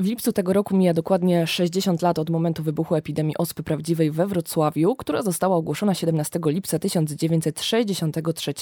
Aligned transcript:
W 0.00 0.04
lipcu 0.04 0.32
tego 0.32 0.52
roku 0.52 0.76
mija 0.76 0.94
dokładnie 0.94 1.46
60 1.46 2.02
lat 2.02 2.18
od 2.18 2.30
momentu 2.30 2.62
wybuchu 2.62 2.94
epidemii 2.94 3.36
ospy 3.38 3.62
prawdziwej 3.62 4.10
we 4.10 4.26
Wrocławiu, 4.26 4.96
która 4.96 5.22
została 5.22 5.56
ogłoszona 5.56 5.94
17 5.94 6.40
lipca 6.46 6.78
1963 6.78 8.54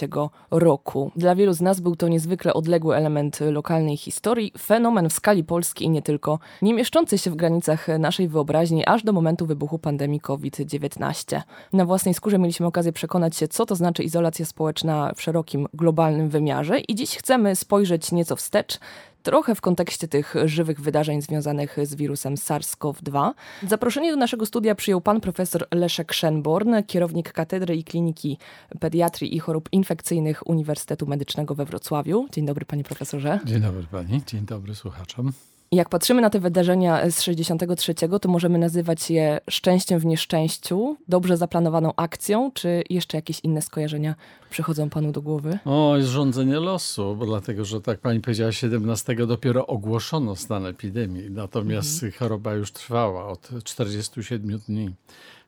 roku. 0.51 1.11
Dla 1.17 1.35
wielu 1.35 1.53
z 1.53 1.61
nas 1.61 1.81
był 1.81 1.97
to 1.97 2.09
niezwykle 2.09 2.55
odległy 2.55 2.97
element 2.97 3.41
lokalnej 3.41 3.97
historii, 3.97 4.53
fenomen 4.59 5.09
w 5.09 5.13
skali 5.13 5.45
Polski 5.45 5.85
i 5.85 5.91
nie 5.91 6.03
tylko, 6.03 6.39
nie 6.63 6.75
mieszczący 6.75 7.19
się 7.19 7.31
w 7.31 7.37
granicach 7.37 7.87
naszej 7.99 8.29
wyobraźni 8.29 8.87
aż 8.87 9.03
do 9.03 9.13
momentu 9.13 9.47
wybuchu 9.47 9.79
pandemii 9.79 10.21
COVID-19. 10.21 11.43
Na 11.73 11.85
własnej 11.85 12.15
skórze 12.15 12.39
mieliśmy 12.39 12.67
okazję 12.67 12.93
przekonać 12.93 13.37
się, 13.37 13.49
co 13.49 13.67
to 13.67 13.75
znaczy 13.75 14.03
izolacja 14.03 14.47
społeczna 14.47 15.13
w 15.17 15.23
szerokim 15.23 15.67
globalnym 15.75 16.29
wymiarze 16.29 16.81
i 16.81 16.95
dziś 16.95 17.17
chcemy 17.17 17.57
spojrzeć 17.57 18.13
nieco 18.13 18.37
wstecz, 18.37 18.79
trochę 19.27 19.55
w 19.55 19.61
kontekście 19.61 20.09
tych 20.09 20.35
żywych 20.45 20.81
wydarzeń 20.81 21.23
związanych 21.23 21.77
z 21.83 21.95
wirusem 21.95 22.35
SARS-CoV-2. 22.35 23.33
Zaproszenie 23.69 24.11
do 24.11 24.17
naszego 24.17 24.47
studia 24.47 24.75
przyjął 24.75 25.01
pan 25.01 25.21
profesor 25.21 25.67
Leszek 25.75 26.15
Szenborn, 26.15 26.75
kierownik 26.87 27.33
Katedry 27.33 27.77
i 27.77 27.85
Kliniki 27.85 28.39
Pediatrii 28.81 29.37
i 29.37 29.39
Chorób 29.39 29.69
Infekcyjnych 29.73 30.47
Uniwersytetu 30.47 31.07
Medycznego 31.07 31.55
we 31.55 31.65
Wrocławiu. 31.65 32.27
Dzień 32.33 32.47
dobry 32.47 32.65
panie 32.65 32.85
profesorze. 32.85 33.41
Dzień 33.45 33.61
dobry 33.61 33.85
pani, 33.91 34.23
dzień 34.27 34.47
dobry 34.47 34.75
słuchaczom. 34.75 35.33
Jak 35.77 35.89
patrzymy 35.89 36.23
na 36.23 36.31
te 36.31 36.41
wydarzenia 36.41 37.11
z 37.11 37.23
63, 37.23 37.95
to 37.95 38.29
możemy 38.29 38.59
nazywać 38.59 39.11
je 39.11 39.41
szczęściem 39.51 39.99
w 39.99 40.07
nieszczęściu, 40.07 40.97
dobrze 41.09 41.37
zaplanowaną 41.37 41.93
akcją, 41.97 42.51
czy 42.55 42.83
jeszcze 42.91 43.19
jakieś 43.19 43.41
inne 43.41 43.63
skojarzenia 43.63 44.15
przychodzą 44.51 44.91
panu 44.91 45.13
do 45.13 45.23
głowy? 45.23 45.59
O, 45.65 45.97
jest 45.97 46.09
rządzenie 46.09 46.61
losu, 46.61 47.17
bo 47.17 47.27
dlatego, 47.27 47.65
że 47.65 47.81
tak 47.81 47.99
pani 48.01 48.21
powiedziała, 48.21 48.53
17 48.53 49.15
dopiero 49.27 49.67
ogłoszono 49.67 50.37
stan 50.37 50.67
epidemii, 50.67 51.31
natomiast 51.31 51.95
mhm. 51.95 52.13
choroba 52.13 52.55
już 52.55 52.73
trwała 52.73 53.29
od 53.29 53.51
47 53.65 54.59
dni. 54.59 54.91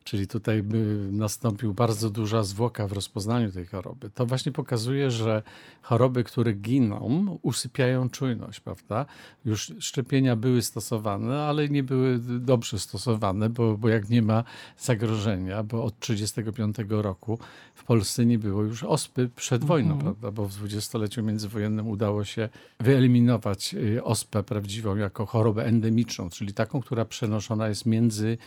Czyli 0.08 0.26
tutaj 0.26 0.62
by 0.62 1.08
nastąpił 1.12 1.74
bardzo 1.74 2.10
duża 2.10 2.42
zwłoka 2.42 2.88
w 2.88 2.92
rozpoznaniu 2.92 3.52
tej 3.52 3.66
choroby. 3.66 4.10
To 4.10 4.26
właśnie 4.26 4.52
pokazuje, 4.52 5.10
że 5.10 5.42
choroby, 5.82 6.24
które 6.24 6.52
giną, 6.52 7.38
usypiają 7.42 8.10
czujność, 8.10 8.60
prawda? 8.60 9.06
Już 9.44 9.72
szczepienia 9.78 10.36
były 10.36 10.62
stosowane, 10.62 11.42
ale 11.42 11.68
nie 11.68 11.82
były 11.82 12.18
dobrze 12.40 12.78
stosowane, 12.78 13.50
bo, 13.50 13.76
bo 13.76 13.88
jak 13.88 14.08
nie 14.08 14.22
ma 14.22 14.44
zagrożenia, 14.78 15.62
bo 15.62 15.84
od 15.84 15.98
1935 15.98 17.02
roku 17.02 17.38
w 17.74 17.84
Polsce 17.84 18.26
nie 18.26 18.38
było 18.38 18.62
już 18.62 18.84
ospy 18.84 19.30
przed 19.36 19.64
wojną, 19.64 19.94
mhm. 19.94 20.14
prawda? 20.14 20.30
Bo 20.30 20.48
w 20.48 20.52
dwudziestoleciu 20.52 21.22
międzywojennym 21.22 21.88
udało 21.88 22.24
się 22.24 22.48
wyeliminować 22.80 23.74
y, 23.74 24.04
ospę 24.04 24.42
prawdziwą 24.42 24.96
jako 24.96 25.26
chorobę 25.26 25.64
endemiczną, 25.64 26.30
czyli 26.30 26.54
taką, 26.54 26.80
która 26.80 27.04
przenoszona 27.04 27.68
jest 27.68 27.86
między 27.86 28.38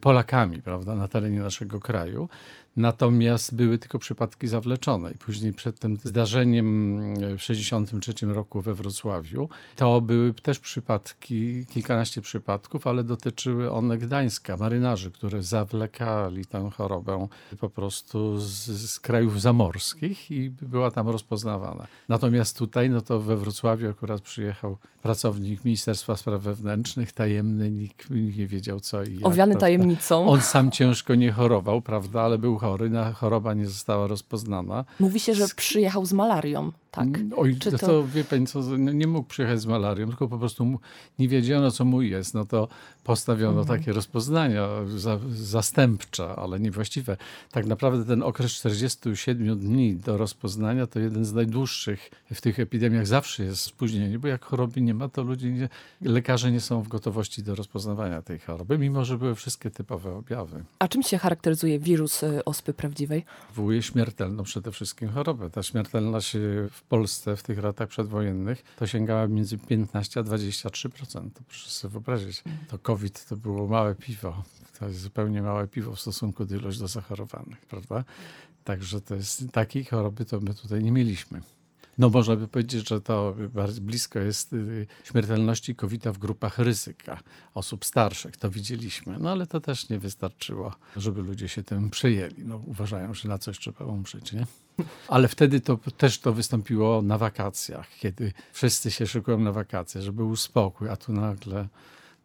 Polakami 0.00 0.62
prawda, 0.62 0.94
na 0.94 1.08
terenie 1.08 1.40
naszego 1.40 1.80
kraju. 1.80 2.28
Natomiast 2.76 3.54
były 3.54 3.78
tylko 3.78 3.98
przypadki 3.98 4.48
zawleczone. 4.48 5.12
I 5.12 5.14
później 5.14 5.52
przed 5.52 5.78
tym 5.78 5.98
zdarzeniem 6.04 6.96
w 7.14 7.40
1963 7.40 8.26
roku 8.26 8.60
we 8.60 8.74
Wrocławiu 8.74 9.48
to 9.76 10.00
były 10.00 10.34
też 10.34 10.58
przypadki, 10.58 11.66
kilkanaście 11.66 12.20
przypadków, 12.20 12.86
ale 12.86 13.04
dotyczyły 13.04 13.70
one 13.72 13.98
Gdańska, 13.98 14.56
marynarzy, 14.56 15.10
które 15.10 15.42
zawlekali 15.42 16.46
tę 16.46 16.70
chorobę 16.76 17.28
po 17.60 17.70
prostu 17.70 18.38
z, 18.38 18.66
z 18.90 19.00
krajów 19.00 19.40
zamorskich 19.40 20.30
i 20.30 20.50
była 20.50 20.90
tam 20.90 21.08
rozpoznawana. 21.08 21.86
Natomiast 22.08 22.58
tutaj, 22.58 22.90
no 22.90 23.00
to 23.00 23.20
we 23.20 23.36
Wrocławiu 23.36 23.90
akurat 23.90 24.20
przyjechał 24.20 24.78
pracownik 25.02 25.64
Ministerstwa 25.64 26.16
Spraw 26.16 26.42
Wewnętrznych, 26.42 27.12
tajemny, 27.12 27.70
nikt 27.70 28.10
nie 28.10 28.46
wiedział 28.46 28.80
co 28.80 29.04
i 29.04 29.14
jak. 29.14 29.26
Owiany 29.26 29.56
tajemnicą. 29.56 30.28
On 30.28 30.40
sam 30.40 30.70
ciężko 30.70 31.14
nie 31.14 31.32
chorował, 31.32 31.82
prawda, 31.82 32.22
ale 32.22 32.38
był 32.38 32.58
chory, 32.64 32.90
choroba 33.14 33.54
nie 33.54 33.66
została 33.66 34.06
rozpoznana. 34.06 34.84
Mówi 35.00 35.20
się, 35.20 35.34
że 35.34 35.48
przyjechał 35.56 36.06
z 36.06 36.12
malarią 36.12 36.72
tak? 36.94 37.06
Mm, 37.06 37.30
oj, 37.36 37.56
Czy 37.56 37.70
to... 37.70 37.78
to 37.78 38.06
wie 38.06 38.24
pani 38.24 38.46
co, 38.46 38.76
nie 38.76 39.06
mógł 39.06 39.28
przyjechać 39.28 39.60
z 39.60 39.66
malarią, 39.66 40.08
tylko 40.08 40.28
po 40.28 40.38
prostu 40.38 40.80
nie 41.18 41.28
wiedziano, 41.28 41.70
co 41.70 41.84
mu 41.84 42.02
jest. 42.02 42.34
No 42.34 42.44
to 42.44 42.68
postawiono 43.04 43.60
mhm. 43.60 43.78
takie 43.78 43.92
rozpoznania 43.92 44.68
za, 44.96 45.18
zastępcze, 45.30 46.28
ale 46.36 46.60
niewłaściwe. 46.60 47.16
Tak 47.50 47.66
naprawdę 47.66 48.04
ten 48.04 48.22
okres 48.22 48.52
47 48.52 49.58
dni 49.58 49.96
do 49.96 50.16
rozpoznania 50.16 50.86
to 50.86 50.98
jeden 51.00 51.24
z 51.24 51.32
najdłuższych 51.32 52.10
w 52.34 52.40
tych 52.40 52.60
epidemiach. 52.60 53.06
Zawsze 53.06 53.44
jest 53.44 53.60
spóźnienie, 53.60 54.18
bo 54.18 54.28
jak 54.28 54.44
choroby 54.44 54.80
nie 54.80 54.94
ma, 54.94 55.08
to 55.08 55.22
ludzie 55.22 55.50
nie, 55.50 55.68
lekarze 56.00 56.52
nie 56.52 56.60
są 56.60 56.82
w 56.82 56.88
gotowości 56.88 57.42
do 57.42 57.54
rozpoznawania 57.54 58.22
tej 58.22 58.38
choroby, 58.38 58.78
mimo 58.78 59.04
że 59.04 59.18
były 59.18 59.34
wszystkie 59.34 59.70
typowe 59.70 60.14
objawy. 60.14 60.64
A 60.78 60.88
czym 60.88 61.02
się 61.02 61.18
charakteryzuje 61.18 61.78
wirus 61.78 62.22
y, 62.22 62.44
ospy 62.44 62.74
prawdziwej? 62.74 63.24
Wywołuje 63.50 63.82
śmiertelną 63.82 64.42
przede 64.42 64.72
wszystkim 64.72 65.08
chorobę. 65.08 65.50
Ta 65.50 65.62
śmiertelność 65.62 66.36
w 66.70 66.82
Polsce 66.84 67.36
w 67.36 67.42
tych 67.42 67.62
latach 67.62 67.88
przedwojennych 67.88 68.64
to 68.76 68.86
sięgała 68.86 69.28
między 69.28 69.58
15 69.58 70.20
a 70.20 70.22
23%. 70.22 71.30
To 71.30 71.40
proszę 71.48 71.70
sobie 71.70 71.92
wyobrazić. 71.92 72.44
To 72.68 72.78
COVID 72.78 73.26
to 73.28 73.36
było 73.36 73.68
małe 73.68 73.94
piwo. 73.94 74.42
To 74.78 74.88
jest 74.88 75.00
zupełnie 75.00 75.42
małe 75.42 75.68
piwo 75.68 75.94
w 75.94 76.00
stosunku 76.00 76.44
do 76.44 76.56
ilości 76.56 76.88
zachorowanych, 76.88 77.66
prawda? 77.66 78.04
Także 78.64 79.00
to 79.00 79.14
jest 79.14 79.52
takiej 79.52 79.84
choroby 79.84 80.24
to 80.24 80.40
my 80.40 80.54
tutaj 80.54 80.82
nie 80.82 80.92
mieliśmy. 80.92 81.40
No 81.98 82.10
można 82.10 82.36
by 82.36 82.48
powiedzieć, 82.48 82.88
że 82.88 83.00
to 83.00 83.36
bardzo 83.54 83.80
blisko 83.80 84.18
jest 84.18 84.52
y, 84.52 84.86
śmiertelności 85.04 85.74
covid 85.74 86.08
w 86.08 86.18
grupach 86.18 86.58
ryzyka 86.58 87.20
osób 87.54 87.84
starszych. 87.84 88.36
To 88.36 88.50
widzieliśmy. 88.50 89.18
No 89.18 89.30
ale 89.30 89.46
to 89.46 89.60
też 89.60 89.88
nie 89.88 89.98
wystarczyło, 89.98 90.74
żeby 90.96 91.22
ludzie 91.22 91.48
się 91.48 91.62
tym 91.62 91.90
przejęli. 91.90 92.44
No 92.44 92.62
uważają, 92.66 93.14
że 93.14 93.28
na 93.28 93.38
coś 93.38 93.58
trzeba 93.58 93.84
umrzeć, 93.84 94.32
nie? 94.32 94.46
Ale 95.08 95.28
wtedy 95.28 95.60
to 95.60 95.76
też 95.76 96.18
to 96.18 96.32
wystąpiło 96.32 97.02
na 97.02 97.18
wakacjach, 97.18 97.88
kiedy 98.00 98.32
wszyscy 98.52 98.90
się 98.90 99.06
szykują 99.06 99.38
na 99.38 99.52
wakacje, 99.52 100.02
żeby 100.02 100.16
był 100.16 100.36
spokój, 100.36 100.88
a 100.88 100.96
tu 100.96 101.12
nagle 101.12 101.68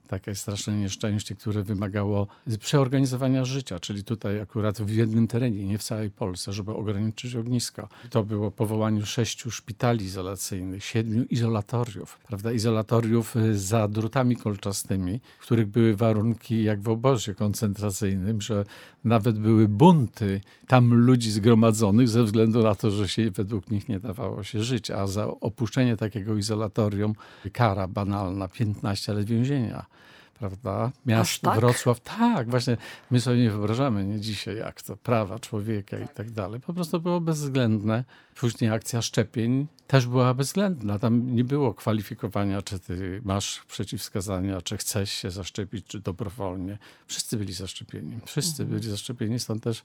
takie 0.10 0.36
straszne 0.36 0.78
nieszczęście, 0.78 1.36
które 1.36 1.64
wymagało 1.64 2.28
przeorganizowania 2.60 3.46
życia, 3.46 3.80
czyli 3.80 4.04
tutaj 4.04 4.42
akurat 4.42 4.82
w 4.82 4.90
jednym 4.90 5.28
terenie, 5.28 5.66
nie 5.66 5.78
w 5.78 5.84
całej 5.84 6.12
Polsce, 6.12 6.54
żeby 6.54 6.72
ograniczyć 6.72 7.36
ognisko. 7.36 7.90
To 8.10 8.24
było 8.24 8.52
powołaniu 8.52 9.06
sześciu 9.06 9.52
szpitali 9.52 10.06
izolacyjnych, 10.06 10.86
siedmiu 10.86 11.24
izolatoriów, 11.24 12.20
prawda, 12.28 12.52
izolatoriów 12.52 13.36
y, 13.36 13.60
za 13.60 13.88
drutami 13.88 14.36
kolczastymi, 14.36 15.20
w 15.40 15.44
których 15.44 15.68
były 15.68 15.96
warunki 15.96 16.64
jak 16.64 16.82
w 16.82 16.90
obozie 16.90 17.36
koncentracyjnym, 17.36 18.42
że 18.42 18.66
nawet 19.04 19.40
były 19.40 19.68
bunty 19.68 20.42
tam 20.68 20.94
ludzi 20.94 21.32
zgromadzonych 21.32 22.10
ze 22.10 22.24
względu 22.24 22.64
na 22.64 22.76
to, 22.76 22.92
że 22.92 23.08
się 23.08 23.32
według 23.32 23.72
nich 23.72 23.90
nie 23.90 24.00
dawało 24.00 24.44
się 24.44 24.64
żyć, 24.64 24.92
a 24.92 25.08
za 25.08 25.28
opuszczenie 25.28 25.98
takiego 25.98 26.36
izolatorium 26.36 27.14
kara 27.54 27.88
banalna 27.88 28.48
15 28.48 29.14
lat 29.14 29.26
więzienia 29.26 29.99
prawda? 30.40 30.92
Miasto 31.06 31.50
tak? 31.50 31.60
Wrocław. 31.60 32.00
Tak, 32.00 32.50
właśnie 32.50 32.78
my 33.12 33.22
sobie 33.22 33.38
nie 33.38 33.52
wyobrażamy 33.52 34.06
nie 34.06 34.20
dzisiaj, 34.20 34.58
jak 34.58 34.82
to 34.82 34.98
prawa 34.98 35.40
człowieka 35.40 36.00
i 36.00 36.08
tak 36.08 36.32
dalej. 36.32 36.60
Po 36.60 36.74
prostu 36.74 37.02
było 37.02 37.22
bezwzględne. 37.22 38.04
Później 38.36 38.72
akcja 38.72 39.02
szczepień 39.02 39.68
też 39.88 40.08
była 40.08 40.34
bezwzględna. 40.34 41.00
Tam 41.00 41.36
nie 41.36 41.44
było 41.44 41.74
kwalifikowania, 41.74 42.62
czy 42.62 42.80
ty 42.80 43.22
masz 43.24 43.64
przeciwwskazania, 43.68 44.62
czy 44.62 44.78
chcesz 44.78 45.12
się 45.12 45.32
zaszczepić, 45.32 45.86
czy 45.88 46.00
dobrowolnie. 46.00 46.78
Wszyscy 47.08 47.38
byli 47.38 47.54
zaszczepieni. 47.54 48.20
Wszyscy 48.26 48.64
mhm. 48.64 48.80
byli 48.80 48.92
zaszczepieni, 48.92 49.40
stąd 49.40 49.64
też 49.64 49.84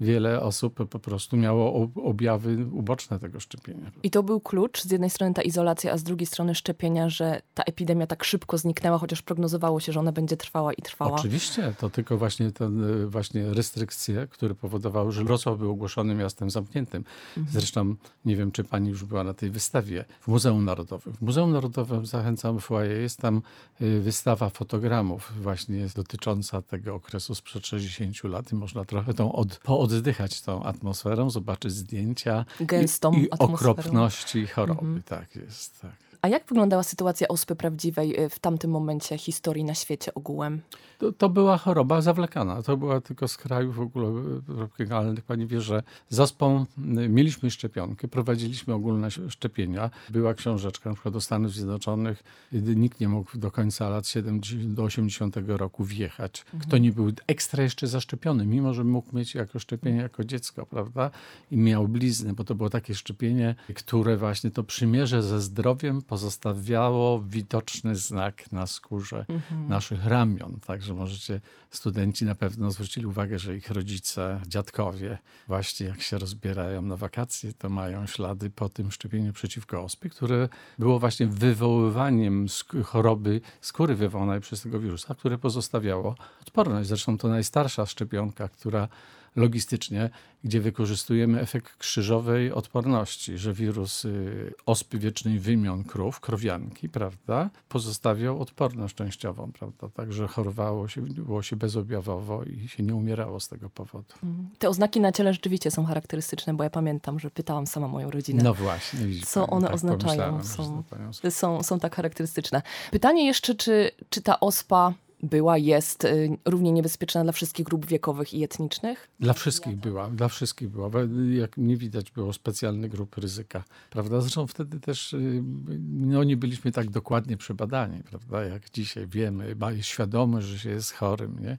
wiele 0.00 0.40
osób 0.40 0.88
po 0.88 0.98
prostu 0.98 1.36
miało 1.36 1.88
objawy 1.94 2.66
uboczne 2.72 3.18
tego 3.18 3.40
szczepienia. 3.40 3.90
I 4.02 4.10
to 4.10 4.22
był 4.22 4.40
klucz, 4.40 4.82
z 4.82 4.90
jednej 4.90 5.10
strony 5.10 5.34
ta 5.34 5.42
izolacja, 5.42 5.92
a 5.92 5.98
z 5.98 6.02
drugiej 6.02 6.26
strony 6.26 6.54
szczepienia, 6.54 7.08
że 7.08 7.40
ta 7.54 7.62
epidemia 7.62 8.06
tak 8.06 8.24
szybko 8.24 8.58
zniknęła, 8.58 8.98
chociaż 8.98 9.22
prognozowało 9.22 9.80
się, 9.80 9.92
że 9.92 10.00
ona 10.00 10.12
będzie 10.12 10.36
trwała 10.36 10.72
i 10.72 10.82
trwała. 10.82 11.12
Oczywiście, 11.12 11.74
to 11.78 11.90
tylko 11.90 12.18
właśnie 12.18 12.52
te 12.52 12.70
właśnie 13.06 13.54
restrykcje, 13.54 14.26
które 14.26 14.54
powodowały, 14.54 15.12
że 15.12 15.24
Wrocław 15.24 15.58
był 15.58 15.70
ogłoszony 15.70 16.14
miastem 16.14 16.50
zamkniętym. 16.50 17.04
Mhm. 17.36 17.52
Zresztą 17.52 17.94
nie 18.24 18.36
wiem, 18.36 18.52
czy 18.52 18.64
pani 18.64 18.88
już 18.88 19.04
była 19.04 19.24
na 19.24 19.34
tej 19.34 19.50
wystawie 19.50 20.04
w 20.20 20.28
Muzeum 20.28 20.64
Narodowym. 20.64 21.12
W 21.12 21.22
Muzeum 21.22 21.52
Narodowym 21.52 22.06
zachęcam 22.06 22.60
foyer, 22.60 23.00
jest 23.00 23.18
tam 23.18 23.42
y, 23.80 24.00
wystawa 24.00 24.50
fotogramów 24.50 25.32
właśnie 25.40 25.86
dotycząca 25.96 26.62
tego 26.62 26.94
okresu 26.94 27.34
sprzed 27.34 27.66
60 27.66 28.24
lat 28.24 28.52
i 28.52 28.54
można 28.54 28.84
trochę 28.84 29.14
tą 29.14 29.32
od, 29.32 29.60
oddychać 29.92 30.40
tą 30.40 30.62
atmosferą, 30.62 31.30
zobaczyć 31.30 31.72
zdjęcia 31.72 32.44
Gęstą 32.60 33.12
i, 33.12 33.22
i 33.22 33.30
okropności 33.30 34.46
choroby. 34.46 35.02
Tak 35.02 35.36
jest, 35.36 35.80
tak. 35.80 36.05
A 36.26 36.28
jak 36.28 36.46
wyglądała 36.46 36.82
sytuacja 36.82 37.28
ospy 37.28 37.56
prawdziwej 37.56 38.20
y, 38.20 38.28
w 38.28 38.38
tamtym 38.38 38.70
momencie 38.70 39.18
historii 39.18 39.64
na 39.64 39.74
świecie 39.74 40.14
ogółem? 40.14 40.60
To, 40.98 41.12
to 41.12 41.28
była 41.28 41.58
choroba 41.58 42.00
zawlekana. 42.00 42.62
To 42.62 42.76
była 42.76 43.00
tylko 43.00 43.28
z 43.28 43.36
krajów 43.36 43.76
w 43.76 43.80
ogóle 43.80 44.22
tropicjalnych. 44.46 45.24
Pani 45.24 45.46
wie, 45.46 45.60
że 45.60 45.82
z 46.08 46.20
ospą 46.20 46.66
y, 46.78 47.08
mieliśmy 47.08 47.50
szczepionkę, 47.50 48.08
prowadziliśmy 48.08 48.74
ogólne 48.74 49.08
szczepienia. 49.10 49.90
Była 50.10 50.34
książeczka 50.34 50.90
na 50.90 50.94
przykład 50.94 51.14
do 51.14 51.20
Stanów 51.20 51.52
Zjednoczonych. 51.52 52.22
Nikt 52.52 53.00
nie 53.00 53.08
mógł 53.08 53.38
do 53.38 53.50
końca 53.50 53.88
lat 53.88 54.06
70, 54.06 54.72
do 54.74 54.82
80 54.82 55.36
roku 55.46 55.84
wjechać. 55.84 56.44
Kto 56.60 56.78
nie 56.78 56.92
był 56.92 57.12
ekstra 57.26 57.62
jeszcze 57.62 57.86
zaszczepiony, 57.86 58.46
mimo 58.46 58.74
że 58.74 58.84
mógł 58.84 59.16
mieć 59.16 59.34
jako 59.34 59.58
szczepienie 59.58 60.00
jako 60.00 60.24
dziecko, 60.24 60.66
prawda? 60.66 61.10
I 61.50 61.56
miał 61.56 61.88
blizny, 61.88 62.32
bo 62.32 62.44
to 62.44 62.54
było 62.54 62.70
takie 62.70 62.94
szczepienie, 62.94 63.54
które 63.74 64.16
właśnie 64.16 64.50
to 64.50 64.64
przymierze 64.64 65.22
ze 65.22 65.40
zdrowiem 65.40 66.02
pozostawiało 66.16 67.20
widoczny 67.22 67.96
znak 67.96 68.52
na 68.52 68.66
skórze 68.66 69.26
naszych 69.68 70.06
ramion. 70.06 70.60
Także 70.66 70.94
możecie, 70.94 71.40
studenci 71.70 72.24
na 72.24 72.34
pewno 72.34 72.70
zwrócili 72.70 73.06
uwagę, 73.06 73.38
że 73.38 73.56
ich 73.56 73.70
rodzice, 73.70 74.40
dziadkowie, 74.46 75.18
właśnie 75.48 75.86
jak 75.86 76.02
się 76.02 76.18
rozbierają 76.18 76.82
na 76.82 76.96
wakacje, 76.96 77.52
to 77.52 77.68
mają 77.68 78.06
ślady 78.06 78.50
po 78.50 78.68
tym 78.68 78.90
szczepieniu 78.90 79.32
przeciwko 79.32 79.82
ospie, 79.82 80.10
które 80.10 80.48
było 80.78 80.98
właśnie 80.98 81.26
wywoływaniem 81.26 82.46
sk- 82.46 82.82
choroby 82.84 83.40
skóry 83.60 83.94
wywołanej 83.94 84.40
przez 84.40 84.62
tego 84.62 84.80
wirusa, 84.80 85.14
które 85.14 85.38
pozostawiało 85.38 86.14
odporność. 86.42 86.88
Zresztą 86.88 87.18
to 87.18 87.28
najstarsza 87.28 87.86
szczepionka, 87.86 88.48
która 88.48 88.88
logistycznie, 89.36 90.10
gdzie 90.44 90.60
wykorzystujemy 90.60 91.40
efekt 91.40 91.76
krzyżowej 91.76 92.52
odporności, 92.52 93.38
że 93.38 93.52
wirus 93.52 94.04
y, 94.04 94.54
ospy 94.66 94.98
wiecznej 94.98 95.38
wymion 95.38 95.84
krów, 95.84 96.20
krowianki, 96.20 96.88
prawda, 96.88 97.50
pozostawiał 97.68 98.40
odporność 98.40 98.94
częściową, 98.94 99.52
prawda, 99.52 99.88
także 99.88 100.28
chorowało 100.28 100.88
się, 100.88 101.00
było 101.02 101.42
się 101.42 101.56
bezobjawowo 101.56 102.44
i 102.44 102.68
się 102.68 102.82
nie 102.82 102.94
umierało 102.94 103.40
z 103.40 103.48
tego 103.48 103.70
powodu. 103.70 104.14
Te 104.58 104.68
oznaki 104.68 105.00
na 105.00 105.12
ciele 105.12 105.32
rzeczywiście 105.32 105.70
są 105.70 105.84
charakterystyczne, 105.84 106.54
bo 106.54 106.64
ja 106.64 106.70
pamiętam, 106.70 107.18
że 107.20 107.30
pytałam 107.30 107.66
sama 107.66 107.88
moją 107.88 108.10
rodzinę. 108.10 108.42
No 108.42 108.54
właśnie. 108.54 109.00
Co 109.26 109.40
pani, 109.40 109.52
one 109.52 109.66
tak 109.66 109.74
oznaczają? 109.74 110.44
Są- 110.44 110.82
są, 111.30 111.62
są 111.62 111.78
tak 111.80 111.96
charakterystyczne. 111.96 112.62
Pytanie 112.90 113.26
jeszcze, 113.26 113.54
czy, 113.54 113.90
czy 114.10 114.22
ta 114.22 114.40
ospa 114.40 114.94
była, 115.22 115.58
jest 115.58 116.04
y, 116.04 116.38
równie 116.44 116.72
niebezpieczna 116.72 117.22
dla 117.22 117.32
wszystkich 117.32 117.66
grup 117.66 117.86
wiekowych 117.86 118.34
i 118.34 118.44
etnicznych? 118.44 119.08
Dla 119.20 119.32
wszystkich 119.32 119.76
była, 119.76 120.10
dla 120.10 120.28
wszystkich 120.28 120.68
była. 120.68 120.90
Jak 121.30 121.56
nie 121.56 121.76
widać 121.76 122.10
było 122.10 122.32
specjalnych 122.32 122.90
grup 122.90 123.18
ryzyka, 123.18 123.64
prawda? 123.90 124.20
Zresztą 124.20 124.46
wtedy 124.46 124.80
też 124.80 125.12
y, 125.12 125.42
no, 125.88 126.24
nie 126.24 126.36
byliśmy 126.36 126.72
tak 126.72 126.90
dokładnie 126.90 127.36
przebadani, 127.36 128.02
prawda? 128.02 128.44
Jak 128.44 128.70
dzisiaj 128.70 129.06
wiemy, 129.06 129.56
ma 129.56 129.82
świadomość, 129.82 130.46
że 130.46 130.58
się 130.58 130.70
jest 130.70 130.92
chorym, 130.92 131.38
nie? 131.40 131.56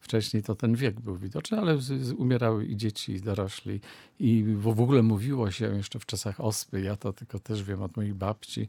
Wcześniej 0.00 0.42
to 0.42 0.54
ten 0.54 0.74
wiek 0.74 1.00
był 1.00 1.16
widoczny, 1.16 1.58
ale 1.58 1.78
umierały 2.16 2.66
i 2.66 2.76
dzieci, 2.76 3.12
i 3.12 3.20
dorośli. 3.20 3.80
I 4.18 4.44
w, 4.56 4.80
ogóle 4.80 5.02
mówiło 5.02 5.50
się 5.50 5.76
jeszcze 5.76 5.98
w 5.98 6.06
czasach 6.06 6.40
ospy, 6.40 6.80
ja 6.80 6.96
to 6.96 7.12
tylko 7.12 7.38
też 7.38 7.62
wiem 7.62 7.82
od 7.82 7.96
moich 7.96 8.14
babci, 8.14 8.66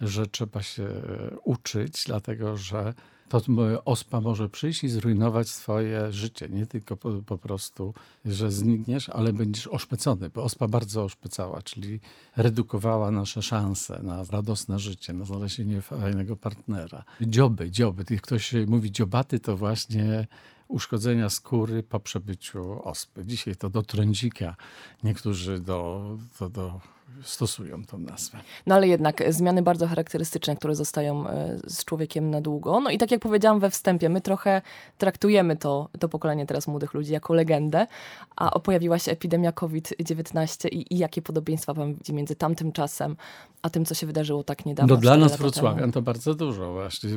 że 0.00 0.26
trzeba 0.26 0.62
się 0.62 0.82
e, 0.82 1.36
uczyć, 1.44 2.04
dlatego 2.06 2.56
że 2.56 2.94
to 3.30 3.40
ospa 3.84 4.20
może 4.20 4.48
przyjść 4.48 4.84
i 4.84 4.88
zrujnować 4.88 5.48
swoje 5.48 6.12
życie. 6.12 6.48
Nie 6.48 6.66
tylko 6.66 6.96
po, 6.96 7.10
po 7.26 7.38
prostu, 7.38 7.94
że 8.24 8.50
znikniesz, 8.50 9.08
ale 9.08 9.32
będziesz 9.32 9.66
oszpecony, 9.66 10.30
bo 10.30 10.42
ospa 10.42 10.68
bardzo 10.68 11.04
oszpecała, 11.04 11.62
czyli 11.62 12.00
redukowała 12.36 13.10
nasze 13.10 13.42
szanse 13.42 14.02
na 14.02 14.24
radosne 14.24 14.78
życie, 14.78 15.12
na 15.12 15.24
znalezienie 15.24 15.82
fajnego 15.82 16.36
partnera. 16.36 17.04
Dzioby, 17.20 17.70
dzioby. 17.70 18.04
Ktoś 18.04 18.52
mówi 18.66 18.92
dziobaty, 18.92 19.40
to 19.40 19.56
właśnie 19.56 20.26
uszkodzenia 20.68 21.30
skóry 21.30 21.82
po 21.82 22.00
przebyciu 22.00 22.88
ospy. 22.88 23.24
Dzisiaj 23.24 23.56
to 23.56 23.70
do 23.70 23.82
trądzika 23.82 24.56
niektórzy 25.04 25.60
do, 25.60 26.04
do, 26.40 26.48
do 26.48 26.80
stosują 27.22 27.84
tą 27.84 27.98
nazwę. 27.98 28.38
No 28.66 28.74
ale 28.74 28.88
jednak 28.88 29.32
zmiany 29.32 29.62
bardzo 29.62 29.86
charakterystyczne, 29.86 30.56
które 30.56 30.74
zostają 30.74 31.28
e, 31.28 31.58
z 31.66 31.84
człowiekiem 31.84 32.30
na 32.30 32.40
długo. 32.40 32.80
No 32.80 32.90
i 32.90 32.98
tak 32.98 33.10
jak 33.10 33.20
powiedziałam 33.20 33.60
we 33.60 33.70
wstępie, 33.70 34.08
my 34.08 34.20
trochę 34.20 34.62
traktujemy 34.98 35.56
to, 35.56 35.88
to 35.98 36.08
pokolenie 36.08 36.46
teraz 36.46 36.68
młodych 36.68 36.94
ludzi 36.94 37.12
jako 37.12 37.34
legendę, 37.34 37.86
a 38.36 38.58
pojawiła 38.58 38.98
się 38.98 39.12
epidemia 39.12 39.52
COVID-19 39.52 40.68
i, 40.68 40.94
i 40.94 40.98
jakie 40.98 41.22
podobieństwa 41.22 41.74
pan 41.74 41.94
widzi 41.94 42.14
między 42.14 42.36
tamtym 42.36 42.72
czasem, 42.72 43.16
a 43.62 43.70
tym, 43.70 43.84
co 43.84 43.94
się 43.94 44.06
wydarzyło 44.06 44.44
tak 44.44 44.66
niedawno? 44.66 44.94
No 44.94 45.00
dla 45.00 45.16
nas 45.16 45.36
Wrocławian 45.36 45.92
to 45.92 46.02
bardzo 46.02 46.34
dużo 46.34 46.72
właśnie. 46.72 47.10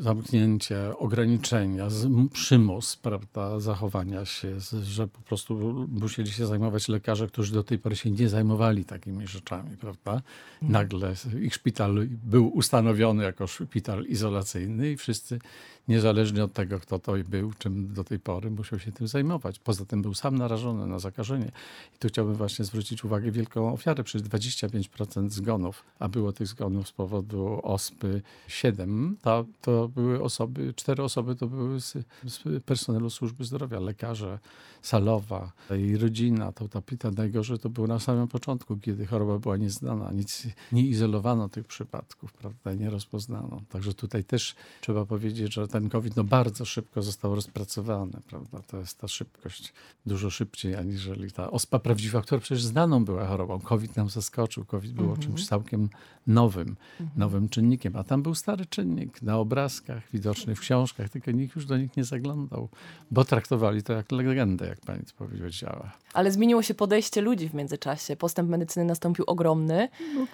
Zamknięcie, 0.00 0.98
ograniczenia, 0.98 1.88
przymus 2.32 2.96
prawda, 2.96 3.60
zachowania 3.60 4.24
się, 4.24 4.60
że 4.82 5.06
po 5.08 5.20
prostu 5.20 5.86
musieli 5.88 6.32
się 6.32 6.46
zajmować 6.46 6.88
lekarze, 6.88 7.26
którzy 7.26 7.52
do 7.52 7.64
tej 7.64 7.78
pory 7.78 7.96
się 7.96 8.10
nie 8.10 8.28
zajmowali 8.28 8.84
takimi 8.84 9.25
rzeczami, 9.26 9.76
prawda? 9.76 10.22
Nagle 10.62 11.14
ich 11.42 11.54
szpital 11.54 12.06
był 12.08 12.48
ustanowiony 12.48 13.24
jako 13.24 13.46
szpital 13.46 14.04
izolacyjny 14.04 14.90
i 14.90 14.96
wszyscy, 14.96 15.38
niezależnie 15.88 16.44
od 16.44 16.52
tego, 16.52 16.80
kto 16.80 16.98
to 16.98 17.12
był, 17.28 17.52
czym 17.58 17.94
do 17.94 18.04
tej 18.04 18.18
pory, 18.18 18.50
musiał 18.50 18.78
się 18.78 18.92
tym 18.92 19.08
zajmować. 19.08 19.58
Poza 19.58 19.84
tym 19.84 20.02
był 20.02 20.14
sam 20.14 20.38
narażony 20.38 20.86
na 20.86 20.98
zakażenie. 20.98 21.50
I 21.96 21.98
tu 21.98 22.08
chciałbym 22.08 22.34
właśnie 22.34 22.64
zwrócić 22.64 23.04
uwagę 23.04 23.30
wielką 23.30 23.72
ofiarę. 23.72 24.04
Przecież 24.04 24.28
25% 24.28 25.30
zgonów, 25.30 25.84
a 25.98 26.08
było 26.08 26.32
tych 26.32 26.46
zgonów 26.46 26.88
z 26.88 26.92
powodu 26.92 27.60
ospy 27.62 28.22
7, 28.48 29.16
to, 29.22 29.44
to 29.60 29.88
były 29.88 30.22
osoby, 30.22 30.74
cztery 30.74 31.02
osoby 31.02 31.36
to 31.36 31.46
były 31.46 31.80
z, 31.80 31.92
z 32.24 32.64
personelu 32.64 33.10
służby 33.10 33.44
zdrowia, 33.44 33.80
lekarze, 33.80 34.38
salowa 34.82 35.52
i 35.78 35.96
rodzina. 35.96 36.52
To 36.52 36.68
ta 36.68 36.82
pita 36.82 37.10
najgorzej 37.10 37.58
to 37.58 37.70
było 37.70 37.86
na 37.86 37.98
samym 37.98 38.28
początku, 38.28 38.76
kiedy 38.76 39.06
choroba 39.06 39.38
była 39.38 39.56
nieznana. 39.56 40.12
Nic 40.12 40.46
nie 40.72 40.82
izolowano 40.82 41.48
tych 41.48 41.66
przypadków, 41.66 42.32
prawda, 42.32 42.74
nie 42.74 42.90
rozpoznano. 42.90 43.62
Także 43.68 43.94
tutaj 43.94 44.24
też 44.24 44.54
trzeba 44.80 45.06
powiedzieć, 45.06 45.54
że 45.54 45.68
ten 45.80 45.88
COVID 45.88 46.16
no 46.16 46.24
bardzo 46.24 46.64
szybko 46.64 47.02
został 47.02 47.34
rozpracowany, 47.34 48.12
prawda. 48.26 48.58
To 48.66 48.78
jest 48.78 48.98
ta 48.98 49.08
szybkość 49.08 49.72
dużo 50.06 50.30
szybciej, 50.30 50.76
aniżeli 50.76 51.32
ta 51.32 51.50
ospa 51.50 51.78
prawdziwa, 51.78 52.22
która 52.22 52.40
przecież 52.40 52.64
znaną 52.64 53.04
była 53.04 53.26
chorobą. 53.26 53.60
COVID 53.60 53.96
nam 53.96 54.08
zaskoczył. 54.08 54.64
COVID 54.64 54.92
było 54.92 55.16
czymś 55.16 55.46
całkiem 55.46 55.88
nowym, 56.26 56.76
nowym 57.16 57.48
czynnikiem. 57.48 57.96
A 57.96 58.04
tam 58.04 58.22
był 58.22 58.34
stary 58.34 58.66
czynnik 58.66 59.22
na 59.22 59.38
obrazkach, 59.38 60.02
widoczny 60.12 60.54
w 60.54 60.60
książkach, 60.60 61.08
tylko 61.08 61.30
nikt 61.30 61.56
już 61.56 61.66
do 61.66 61.76
nich 61.76 61.96
nie 61.96 62.04
zaglądał, 62.04 62.68
bo 63.10 63.24
traktowali 63.24 63.82
to 63.82 63.92
jak 63.92 64.12
legendę, 64.12 64.66
jak 64.66 64.80
pani 64.80 65.02
to 65.04 65.12
powiedziała. 65.18 65.92
Ale 66.14 66.32
zmieniło 66.32 66.62
się 66.62 66.74
podejście 66.74 67.20
ludzi 67.20 67.48
w 67.48 67.54
międzyczasie. 67.54 68.16
Postęp 68.16 68.50
medycyny 68.50 68.86
nastąpił 68.86 69.24
ogromny. 69.28 69.88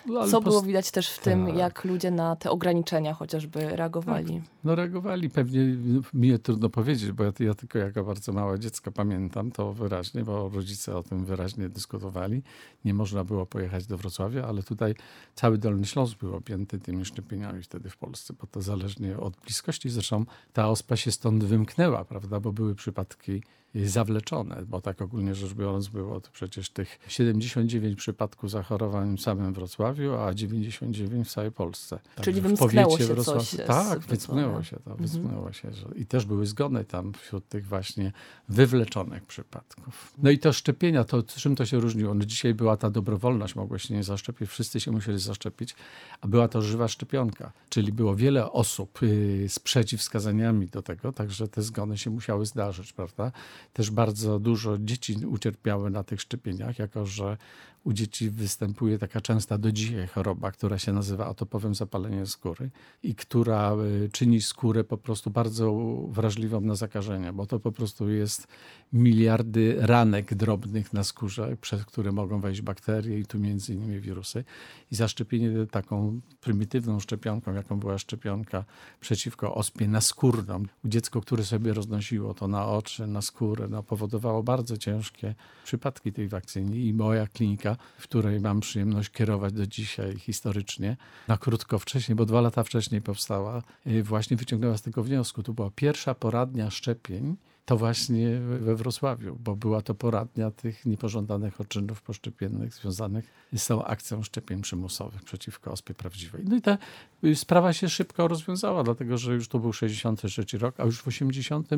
No, 0.07 0.21
ale 0.21 0.31
Co 0.31 0.41
było 0.41 0.63
widać 0.63 0.91
też 0.91 1.11
w 1.11 1.19
tym, 1.19 1.47
tak. 1.47 1.57
jak 1.57 1.85
ludzie 1.85 2.11
na 2.11 2.37
te 2.37 2.51
ograniczenia 2.51 3.15
chociażby 3.15 3.77
reagowali. 3.77 4.43
No 4.65 4.75
reagowali 4.75 5.31
pewnie, 5.33 5.77
mi 6.15 6.39
trudno 6.39 6.71
powiedzieć, 6.71 7.12
bo 7.12 7.25
ja, 7.25 7.33
ja 7.41 7.55
tylko 7.55 7.79
jako 7.79 8.05
bardzo 8.05 8.33
małe 8.33 8.59
dziecko 8.59 8.93
pamiętam 8.93 9.51
to 9.51 9.73
wyraźnie, 9.73 10.25
bo 10.25 10.49
rodzice 10.49 10.97
o 10.97 11.03
tym 11.03 11.25
wyraźnie 11.25 11.69
dyskutowali. 11.69 12.43
Nie 12.85 12.95
można 12.95 13.25
było 13.25 13.47
pojechać 13.47 13.87
do 13.87 13.99
Wrocławia, 13.99 14.45
ale 14.45 14.62
tutaj 14.62 14.95
cały 15.35 15.59
Dolny 15.59 15.87
Śląsk 15.87 16.19
był 16.19 16.35
objęty 16.35 16.79
tymi 16.79 17.05
szczepieniami 17.05 17.62
wtedy 17.62 17.91
w 17.91 17.97
Polsce, 17.97 18.35
bo 18.41 18.47
to 18.47 18.62
zależnie 18.62 19.19
od 19.19 19.37
bliskości. 19.37 19.91
Zresztą 19.91 20.25
ta 20.53 20.69
ospa 20.69 20.97
się 20.97 21.12
stąd 21.12 21.45
wymknęła, 21.45 22.05
prawda, 22.05 22.41
bo 22.41 22.53
były 22.53 22.75
przypadki 22.75 23.43
zawleczone, 23.75 24.62
bo 24.69 24.81
tak 24.81 25.02
ogólnie 25.02 25.35
rzecz 25.35 25.52
biorąc 25.55 25.88
było 25.88 26.21
to 26.21 26.29
przecież 26.33 26.71
tych 26.71 26.99
79 27.09 27.99
przypadków 27.99 28.50
zachorowań 28.50 29.17
w 29.17 29.21
samym 29.21 29.52
Wrocławiu, 29.55 30.14
a 30.14 30.35
99 30.35 31.29
w 31.29 31.33
całej 31.33 31.52
Polsce. 31.52 31.99
Czyli 32.21 32.41
w 32.41 32.45
wymsknęło 32.45 32.91
powiecie 32.91 33.09
się 33.09 33.14
wrocław- 33.14 33.50
coś 33.50 33.67
Tak, 33.67 33.99
wymsknęło 34.00 34.62
się 34.62 34.76
to, 34.76 34.91
Mhm. 34.91 34.97
wymsknęło 34.97 35.52
się. 35.52 35.73
Że, 35.73 35.87
I 35.97 36.07
też 36.07 36.25
były 36.25 36.47
zgony 36.47 36.85
tam 36.85 37.12
wśród 37.12 37.49
tych 37.49 37.67
właśnie 37.67 38.12
wywleczonych 38.49 39.26
przypadków. 39.26 40.12
No 40.19 40.31
i 40.31 40.38
to 40.38 40.52
szczepienia, 40.52 41.05
to 41.05 41.23
czym 41.23 41.57
to 41.57 41.67
się 41.67 41.81
różniło? 41.81 42.14
No 42.14 42.25
dzisiaj 42.25 42.55
była 42.55 42.76
ta 42.76 42.91
dobrowolność, 42.91 43.55
mogłeś 43.55 43.83
się 43.83 43.95
nie 43.95 44.05
zaszczepić, 44.05 44.49
wszyscy 44.50 44.81
się 44.81 44.91
musieli 44.91 45.19
zaszczepić, 45.19 45.75
a 46.21 46.29
była 46.29 46.49
to 46.49 46.62
żywa 46.62 46.88
szczepionka, 46.88 47.52
czyli 47.69 47.93
było 47.93 48.17
wiele 48.17 48.52
osób 48.52 49.02
y, 49.02 49.47
z 49.49 49.59
przeciwwskazaniami 49.59 50.67
do 50.67 50.83
tego, 50.83 51.12
także 51.12 51.49
te 51.49 51.62
zgony 51.62 51.99
się 51.99 52.11
musiały 52.11 52.47
zdarzyć, 52.47 52.93
prawda? 52.93 53.33
Też 53.73 53.90
bardzo 53.90 54.38
dużo 54.38 54.78
dzieci 54.78 55.16
ucierpiały 55.26 55.90
na 55.90 56.04
tych 56.04 56.21
szczepieniach, 56.21 56.78
jako 56.78 57.07
że 57.07 57.37
u 57.85 57.93
dzieci 57.93 58.31
występuje 58.31 58.99
taka 58.99 59.21
częsta 59.21 59.59
do 59.59 59.73
dzisiaj 59.73 60.07
choroba, 60.07 60.53
która 60.53 60.79
się 60.79 60.93
nazywa 60.93 61.27
atopowym 61.27 61.75
zapaleniem 61.75 62.27
skóry 62.27 62.71
i 63.03 63.15
która 63.15 63.73
y, 64.05 64.11
czyni 64.12 64.41
skórę 64.41 64.85
po 64.85 64.99
prostu 64.99 65.31
bardzo 65.31 65.73
wrażliwą 66.09 66.61
na 66.61 66.75
zakażenia, 66.75 67.33
bo 67.33 67.47
to 67.47 67.61
po 67.61 67.73
prostu 67.73 68.11
jest 68.11 68.47
miliardy 68.93 69.77
ranek 69.79 70.35
drobnych 70.35 70.93
na 70.93 71.05
skórze, 71.05 71.57
przez 71.61 71.85
które 71.85 72.12
mogą 72.12 72.41
wejść 72.41 72.61
bakterie 72.61 73.19
i 73.19 73.27
tu 73.27 73.39
między 73.39 73.75
innymi 73.75 74.01
wirusy. 74.01 74.45
I 74.93 74.95
zaszczepienie 74.95 75.67
taką 75.67 76.21
prymitywną 76.41 77.01
szczepionką, 77.01 77.55
jaką 77.55 77.79
była 77.79 77.99
szczepionka 77.99 78.65
przeciwko 79.01 79.55
ospie 79.55 79.89
naskórną, 79.89 80.62
dziecko, 80.85 81.21
które 81.21 81.45
sobie 81.45 81.73
roznosiło 81.73 82.35
to 82.35 82.49
na 82.49 82.67
oczy, 82.67 83.07
na 83.07 83.23
skórę, 83.23 83.69
no, 83.71 83.83
powodowało 83.83 84.43
bardzo 84.43 84.77
ciężkie 84.77 85.35
przypadki 85.65 86.12
tej 86.12 86.29
wakcyny 86.29 86.79
i 86.79 86.95
moja 86.95 87.27
klinika, 87.27 87.72
w 87.99 88.02
której 88.02 88.41
mam 88.41 88.61
przyjemność 88.61 89.11
kierować 89.11 89.52
do 89.52 89.67
dzisiaj 89.67 90.19
historycznie, 90.19 90.97
na 91.29 91.38
krótko 91.38 91.79
wcześniej, 91.79 92.17
bo 92.17 92.26
dwa 92.26 92.41
lata 92.41 92.64
wcześniej 92.64 93.02
powstała, 93.02 93.62
właśnie 94.02 94.37
wyciągnęła 94.37 94.76
z 94.76 94.83
tego 94.83 95.02
wniosku. 95.02 95.43
To 95.43 95.52
była 95.52 95.71
pierwsza 95.75 96.14
poradnia 96.14 96.71
szczepień, 96.71 97.37
to 97.64 97.76
właśnie 97.76 98.41
we 98.41 98.76
Wrocławiu, 98.76 99.37
bo 99.41 99.57
była 99.57 99.83
to 99.83 99.95
poradnia 99.95 100.50
tych 100.50 100.87
niepożądanych 100.87 101.61
odczynów 101.61 102.02
poszczepiennych 102.02 102.75
związanych 102.75 103.25
z 103.57 103.67
tą 103.67 103.85
akcją 103.85 104.23
szczepień 104.23 104.62
przymusowych 104.62 105.23
przeciwko 105.23 105.73
ospie 105.73 105.95
prawdziwej. 105.95 106.43
No 106.45 106.57
i 106.57 106.62
ta 106.62 106.79
y, 107.25 107.37
sprawa 107.37 107.73
się 107.73 107.88
szybko 107.88 108.29
rozwiązała, 108.29 108.83
dlatego 108.83 109.19
że 109.19 109.35
już 109.35 109.49
to 109.49 109.59
był 109.59 109.73
63 109.73 110.59
rok, 110.59 110.81
a 110.81 110.85
już 110.85 111.00
w 111.02 111.09
80 111.09 111.69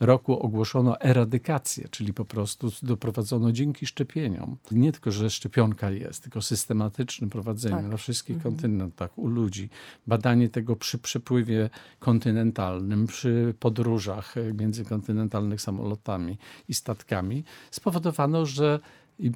roku 0.00 0.40
ogłoszono 0.40 1.00
eradykację, 1.00 1.88
czyli 1.90 2.12
po 2.12 2.24
prostu 2.24 2.70
doprowadzono 2.82 3.52
dzięki 3.52 3.86
szczepieniom. 3.86 4.56
Nie 4.70 4.92
tylko, 4.92 5.10
że 5.10 5.30
szczepionka 5.30 5.90
jest, 5.90 6.22
tylko 6.22 6.42
systematycznym 6.42 7.30
prowadzeniem 7.30 7.78
Tak. 7.78 7.90
na 7.90 7.96
wszystkich 7.96 8.36
Mhm. 8.36 8.54
kontynentach 8.54 9.18
u 9.18 9.28
ludzi, 9.28 9.68
badanie 10.06 10.48
tego 10.48 10.76
przy 10.76 10.98
przepływie 10.98 11.70
kontynentalnym, 11.98 13.06
przy 13.06 13.54
podróżach 13.60 14.34
międzykontynentalnych 14.54 15.60
samolotami 15.60 16.38
i 16.68 16.74
statkami, 16.74 17.44
spowodowano, 17.70 18.46
że 18.46 18.80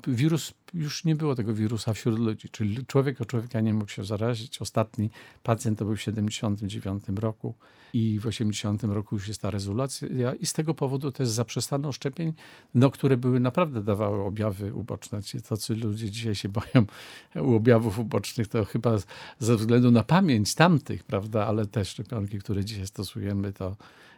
wirus, 0.06 0.54
już 0.74 1.04
nie 1.04 1.16
było 1.16 1.34
tego 1.34 1.54
wirusa 1.54 1.92
wśród 1.94 2.18
ludzi, 2.18 2.48
czyli 2.48 2.86
człowiek 2.86 3.20
od 3.20 3.28
człowieka 3.28 3.60
nie 3.60 3.74
mógł 3.74 3.90
się 3.90 4.04
zarazić. 4.04 4.62
Ostatni 4.62 5.10
pacjent 5.42 5.78
to 5.78 5.84
był 5.84 5.96
w 5.96 6.00
79 6.00 7.04
roku 7.16 7.54
i 7.92 8.18
w 8.20 8.26
80 8.26 8.84
roku 8.84 9.14
już 9.16 9.28
jest 9.28 9.42
ta 9.42 9.50
rezolucja 9.50 10.08
i 10.40 10.46
z 10.46 10.52
tego 10.52 10.74
powodu 10.74 11.12
też 11.12 11.28
zaprzestano 11.28 11.92
szczepień, 11.92 12.32
no, 12.74 12.90
które 12.90 13.16
były 13.16 13.40
naprawdę 13.40 13.82
dawały 13.82 14.22
objawy 14.22 14.74
uboczne. 14.74 15.22
Ci 15.22 15.42
tacy 15.42 15.74
ludzie 15.74 16.10
dzisiaj 16.10 16.34
się 16.34 16.48
boją 16.48 16.86
objawów 17.56 17.98
ubocznych, 17.98 18.48
to 18.48 18.64
chyba 18.64 18.96
ze 19.38 19.56
względu 19.56 19.90
na 19.90 20.02
pamięć 20.02 20.54
tamtych, 20.54 21.04
prawda, 21.04 21.46
ale 21.46 21.66
te 21.66 21.84
szczepionki, 21.84 22.38
które 22.38 22.64
dzisiaj 22.64 22.86
stosujemy, 22.86 23.52
to 23.52 23.76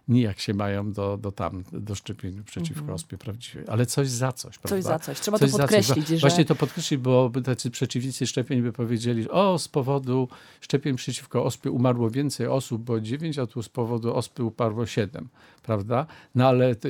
nijak 0.09 0.41
się 0.41 0.55
mają 0.55 0.93
do, 0.93 1.17
do 1.17 1.33
tam, 1.33 1.65
do 1.73 1.95
szczepień 1.95 2.43
przeciwko 2.45 2.81
Mhm. 2.81 2.95
ospie 2.95 3.19
prawdziwej. 3.19 3.65
Ale 3.69 3.87
coś 3.87 4.09
za 4.09 4.33
coś, 4.33 4.59
prawda? 4.59 4.77
Coś 4.77 4.85
za 4.85 4.99
coś. 4.99 5.21
Trzeba 5.21 5.39
Coś 5.39 5.51
to 5.51 5.57
coś. 5.57 5.61
podkreślić, 5.67 6.09
Wa- 6.11 6.17
że... 6.17 6.21
Właśnie 6.29 6.45
to 6.47 6.55
podkreślić, 6.55 7.01
bo 7.01 7.31
tacy 7.45 7.71
przeciwnicy 7.71 8.27
szczepień 8.27 8.63
by 8.63 8.73
powiedzieli, 8.73 9.31
o 9.31 9.59
z 9.59 9.69
powodu 9.69 10.29
szczepień 10.61 10.97
przeciwko 10.97 11.45
ospie 11.45 11.71
umarło 11.71 12.11
więcej 12.11 12.47
osób, 12.47 12.83
bo 12.83 13.01
9, 13.01 13.39
a 13.39 13.47
tu 13.47 13.63
z 13.63 13.69
powodu 13.69 14.15
ospy 14.15 14.45
umarło 14.45 14.87
7, 14.87 15.29
prawda? 15.63 16.07
No 16.35 16.49
ale 16.49 16.75
to, 16.75 16.89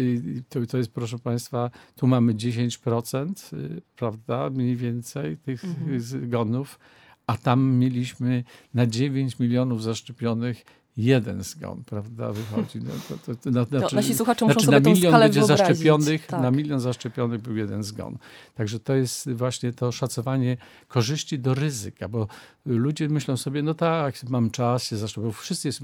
to, 0.48 0.66
to 0.66 0.78
jest, 0.78 0.92
proszę 0.92 1.18
Państwa, 1.18 1.70
tu 1.96 2.06
mamy 2.06 2.34
10%, 2.34 3.56
y, 3.56 3.82
prawda, 3.96 4.50
mniej 4.50 4.76
więcej 4.76 5.36
tych 5.36 5.64
Mhm. 5.64 6.00
zgonów, 6.00 6.78
a 7.26 7.36
tam 7.36 7.74
mieliśmy 7.74 8.44
na 8.74 8.86
9 8.86 9.38
milionów 9.38 9.82
zaszczepionych 9.82 10.64
jeden 10.96 11.42
zgon, 11.42 11.82
prawda, 11.86 12.32
wychodzi. 12.32 12.78
No, 12.82 12.90
to, 13.08 13.18
to, 13.26 13.34
to, 13.40 13.50
na- 13.50 13.64
To 13.66 13.78
znaczy- 13.78 13.96
nasi 13.96 14.14
słuchacze 14.14 14.44
muszą 14.44 14.60
znaczy 14.60 14.66
sobie 14.66 14.80
na 14.80 14.90
milion 14.90 15.10
skalę 15.10 15.24
będzie 15.24 15.40
wyobrazić. 15.40 15.66
zaszczepionych, 15.66 16.26
Tak. 16.26 16.42
na 16.42 16.50
milion 16.50 16.80
zaszczepionych 16.80 17.40
był 17.42 17.56
jeden 17.56 17.82
zgon. 17.82 18.18
Także 18.54 18.80
to 18.80 18.94
jest 18.94 19.30
właśnie 19.32 19.72
to 19.72 19.92
szacowanie 19.92 20.56
korzyści 20.88 21.38
do 21.38 21.54
ryzyka, 21.54 22.08
bo 22.08 22.28
ludzie 22.66 23.08
myślą 23.08 23.36
sobie, 23.36 23.62
no 23.62 23.74
tak, 23.74 24.14
mam 24.28 24.50
czas 24.50 24.82
się 24.84 24.96
zaszczepić. 24.96 25.34
Wszyscy 25.36 25.68
jest, 25.68 25.80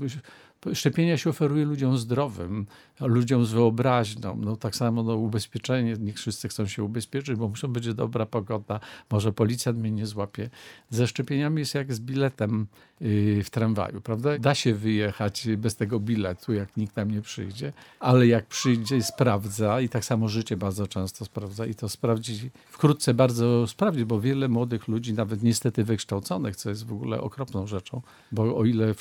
szczepienia 0.75 1.17
się 1.19 1.31
oferuje 1.31 1.65
ludziom 1.65 1.99
zdrowym, 1.99 2.67
ludziom 3.01 3.45
z 3.45 3.53
wyobraźnią. 3.53 4.37
No 4.41 4.57
tak 4.57 4.77
samo 4.77 5.03
no, 5.03 5.15
ubezpieczenie, 5.17 5.97
nie 6.01 6.13
wszyscy 6.13 6.49
chcą 6.49 6.67
się 6.67 6.85
ubezpieczyć, 6.85 7.37
bo 7.37 7.49
muszą 7.49 7.69
być 7.69 7.95
dobra 7.95 8.27
pogoda, 8.27 8.81
może 9.11 9.33
policjant 9.33 9.79
mnie 9.79 9.91
nie 9.91 10.07
złapie. 10.07 10.51
Ze 10.91 11.07
szczepieniami 11.07 11.59
jest 11.59 11.75
jak 11.75 11.95
z 11.95 12.01
biletem 12.01 12.67
yy, 13.01 13.45
w 13.45 13.51
tramwaju, 13.51 14.01
prawda? 14.01 14.39
Da 14.39 14.55
się 14.55 14.75
wyjechać 14.75 15.49
bez 15.59 15.77
tego 15.77 16.01
biletu, 16.01 16.53
jak 16.53 16.77
nikt 16.77 16.95
tam 16.95 17.11
nie 17.11 17.23
przyjdzie, 17.23 17.73
ale 18.01 18.27
jak 18.27 18.47
przyjdzie 18.47 19.03
sprawdza 19.03 19.81
i 19.81 19.89
tak 19.89 20.05
samo 20.05 20.29
życie 20.29 20.57
bardzo 20.57 20.87
często 20.87 21.25
sprawdza 21.25 21.67
i 21.67 21.75
to 21.75 21.89
sprawdzi, 21.89 22.51
wkrótce 22.71 23.15
bardzo 23.15 23.67
sprawdzi, 23.67 24.05
bo 24.05 24.21
wiele 24.21 24.49
młodych 24.49 24.89
ludzi, 24.89 25.15
nawet 25.15 25.43
niestety 25.43 25.85
wykształconych, 25.85 26.57
co 26.57 26.69
jest 26.69 26.87
w 26.87 26.93
ogóle 26.93 27.21
okropną 27.21 27.67
rzeczą, 27.67 28.03
bo 28.33 28.57
o 28.57 28.65
ile 28.65 28.95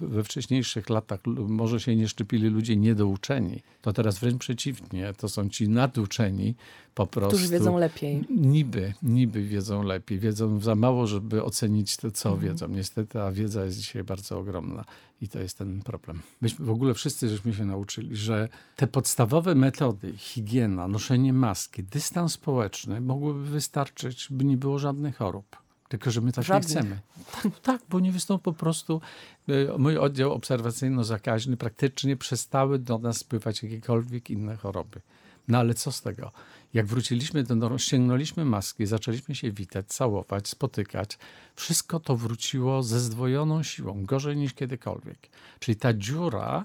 we 0.00 0.24
wcześniejszych 0.24 0.90
latach 0.90 1.01
lu- 1.26 1.48
może 1.48 1.80
się 1.80 1.96
nie 1.96 2.08
szczepili 2.08 2.48
ludzie 2.48 2.76
niedouczeni, 2.76 3.62
to 3.82 3.92
teraz 3.92 4.18
wręcz 4.18 4.38
przeciwnie, 4.40 5.12
to 5.16 5.28
są 5.28 5.48
ci 5.48 5.68
naduczeni 5.68 6.54
po 6.94 7.06
prostu. 7.06 7.36
Którzy 7.36 7.48
wiedzą 7.52 7.76
lepiej. 7.78 8.24
Niby, 8.30 8.94
niby 9.02 9.42
wiedzą 9.42 9.82
lepiej. 9.82 10.18
Wiedzą 10.18 10.60
za 10.60 10.74
mało, 10.74 11.06
żeby 11.06 11.44
ocenić 11.44 11.96
to, 11.96 12.10
co 12.10 12.28
Mhm. 12.32 12.48
wiedzą. 12.52 12.68
Niestety, 12.68 13.20
a 13.22 13.32
wiedza 13.32 13.64
jest 13.64 13.76
dzisiaj 13.78 14.04
bardzo 14.04 14.38
ogromna 14.38 14.84
i 15.20 15.28
to 15.28 15.38
jest 15.38 15.58
ten 15.58 15.80
problem. 15.82 16.20
Myśmy 16.40 16.64
w 16.66 16.70
ogóle 16.70 16.94
wszyscy 16.94 17.28
żeśmy 17.28 17.54
się 17.54 17.64
nauczyli, 17.64 18.16
że 18.16 18.48
te 18.76 18.86
podstawowe 18.86 19.54
metody, 19.54 20.12
higiena, 20.16 20.88
noszenie 20.88 21.32
maski, 21.32 21.82
dystans 21.82 22.32
społeczny 22.32 23.00
mogłyby 23.00 23.44
wystarczyć, 23.44 24.26
by 24.30 24.44
nie 24.44 24.56
było 24.56 24.78
żadnych 24.78 25.16
chorób. 25.16 25.56
Tylko, 25.92 26.10
że 26.10 26.20
my 26.20 26.32
tak 26.32 26.44
Żadnych. 26.44 26.74
nie 26.74 26.80
chcemy. 26.80 27.00
Tak, 27.42 27.60
tak, 27.60 27.80
bo 27.90 28.00
nie 28.00 28.12
wystąpi 28.12 28.44
po 28.44 28.52
prostu. 28.52 29.00
e, 29.48 29.78
Mój 29.78 29.98
oddział 29.98 30.32
obserwacyjno-zakaźny 30.38 31.56
praktycznie 31.56 32.16
przestały 32.16 32.78
do 32.78 32.98
nas 32.98 33.16
spływać 33.16 33.62
jakiekolwiek 33.62 34.30
inne 34.30 34.56
choroby. 34.56 35.00
No 35.48 35.58
ale 35.58 35.74
co 35.74 35.92
z 35.92 36.02
tego? 36.02 36.32
Jak 36.74 36.86
wróciliśmy 36.86 37.42
do 37.42 37.54
norm, 37.54 37.78
ściągnęliśmy 37.78 38.44
maski, 38.44 38.86
zaczęliśmy 38.86 39.34
się 39.34 39.50
witać, 39.52 39.86
całować, 39.86 40.48
spotykać, 40.48 41.18
wszystko 41.56 42.00
to 42.00 42.16
wróciło 42.16 42.82
ze 42.82 43.00
zdwojoną 43.00 43.62
siłą, 43.62 44.04
gorzej 44.06 44.36
niż 44.36 44.54
kiedykolwiek. 44.54 45.18
Czyli 45.58 45.76
ta 45.76 45.94
dziura 45.94 46.64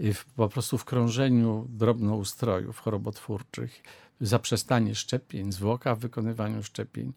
y, 0.00 0.14
w, 0.14 0.24
po 0.24 0.48
prostu 0.48 0.78
w 0.78 0.84
krążeniu 0.84 1.66
drobnoustrojów 1.68 2.78
chorobotwórczych, 2.78 3.82
zaprzestanie 4.20 4.94
szczepień, 4.94 5.52
zwłoka 5.52 5.94
w 5.94 5.98
wykonywaniu 5.98 6.62
szczepień, 6.62 7.12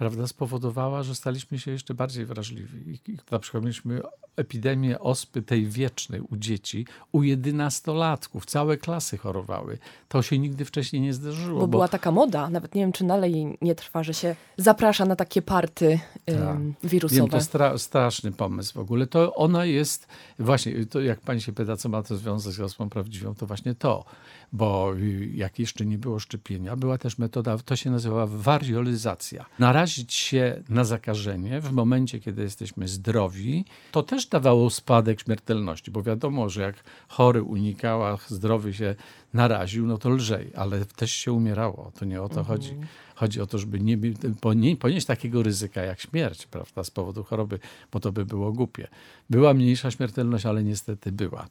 prawda, 0.00 0.26
spowodowała, 0.26 1.02
że 1.02 1.14
staliśmy 1.14 1.58
się 1.58 1.70
jeszcze 1.70 1.94
bardziej 1.94 2.26
wrażliwi. 2.26 2.98
I- 3.08 3.16
Na 3.30 3.38
przykład 3.38 3.62
mieliśmy 3.64 4.00
epidemię 4.36 4.98
ospy 5.00 5.42
tej 5.42 5.66
wiecznej 5.66 6.20
u 6.20 6.36
dzieci, 6.36 6.86
u 7.12 7.22
jedenastolatków. 7.22 8.46
Całe 8.46 8.76
klasy 8.76 9.18
chorowały. 9.18 9.78
To 10.08 10.22
się 10.22 10.38
nigdy 10.38 10.64
wcześniej 10.64 11.02
nie 11.02 11.14
zdarzyło. 11.14 11.60
Bo 11.60 11.66
była 11.68 11.88
taka 11.88 12.10
moda, 12.10 12.50
nawet 12.50 12.74
nie 12.74 12.82
wiem, 12.82 12.92
czy 12.92 13.04
dalej 13.06 13.58
nie 13.62 13.74
trwa, 13.74 14.02
że 14.02 14.14
się 14.14 14.36
zaprasza 14.56 15.04
na 15.04 15.16
takie 15.16 15.42
party 15.42 16.00
ym, 16.30 16.74
Tak. 16.82 16.90
wirusowe. 16.90 17.20
Wiem, 17.20 17.30
to 17.30 17.40
stra 17.40 17.78
straszny 17.78 18.32
pomysł 18.32 18.74
w 18.74 18.78
ogóle. 18.78 19.06
To 19.06 19.34
ona 19.34 19.64
jest, 19.64 20.06
właśnie, 20.38 20.86
to 20.86 21.00
jak 21.00 21.20
pani 21.20 21.40
się 21.40 21.52
pyta, 21.52 21.76
co 21.76 21.88
ma 21.88 22.02
to 22.02 22.16
związek 22.16 22.52
z 22.52 22.60
ospą 22.60 22.88
prawdziwą, 22.90 23.34
to 23.34 23.46
właśnie 23.46 23.74
to. 23.74 24.04
Bo 24.52 24.94
y, 24.96 25.30
jak 25.34 25.58
jeszcze 25.58 25.86
nie 25.86 25.98
było 25.98 26.18
szczepienia, 26.18 26.76
była 26.76 26.98
też 26.98 27.18
metoda, 27.18 27.58
to 27.58 27.76
się 27.76 27.90
nazywa 27.90 28.26
wariolizacja. 28.26 29.46
Narazić 29.90 30.14
się 30.14 30.62
na 30.68 30.84
zakażenie 30.84 31.60
w 31.60 31.72
momencie, 31.72 32.20
kiedy 32.20 32.42
jesteśmy 32.42 32.88
zdrowi, 32.88 33.64
to 33.92 34.02
też 34.02 34.26
dawało 34.26 34.70
spadek 34.70 35.20
śmiertelności, 35.20 35.90
bo 35.90 36.02
wiadomo, 36.02 36.48
że 36.48 36.62
jak 36.62 36.74
chory 37.08 37.42
unikał, 37.42 38.04
a 38.04 38.18
zdrowy 38.28 38.74
się 38.74 38.94
naraził, 39.34 39.86
no 39.86 39.98
to 39.98 40.10
lżej, 40.10 40.50
ale 40.56 40.84
też 40.84 41.10
się 41.10 41.32
umierało. 41.32 41.92
To 41.98 42.04
nie 42.04 42.22
o 42.22 42.28
to 42.28 42.44
chodzi. 42.44 42.70
Chodzi 43.14 43.40
o 43.40 43.46
to, 43.46 43.58
żeby 43.58 43.80
nie, 43.80 43.98
ponie- 44.40 44.76
ponieść 44.76 45.06
takiego 45.06 45.42
ryzyka 45.42 45.82
jak 45.82 46.00
śmierć, 46.00 46.46
prawda, 46.46 46.84
z 46.84 46.90
powodu 46.90 47.24
choroby, 47.24 47.58
bo 47.92 48.00
to 48.00 48.12
by 48.12 48.26
było 48.26 48.52
głupie. 48.52 48.88
Była 49.30 49.54
mniejsza 49.54 49.90
śmiertelność, 49.90 50.46
ale 50.46 50.64
niestety 50.64 51.12
była. 51.12 51.48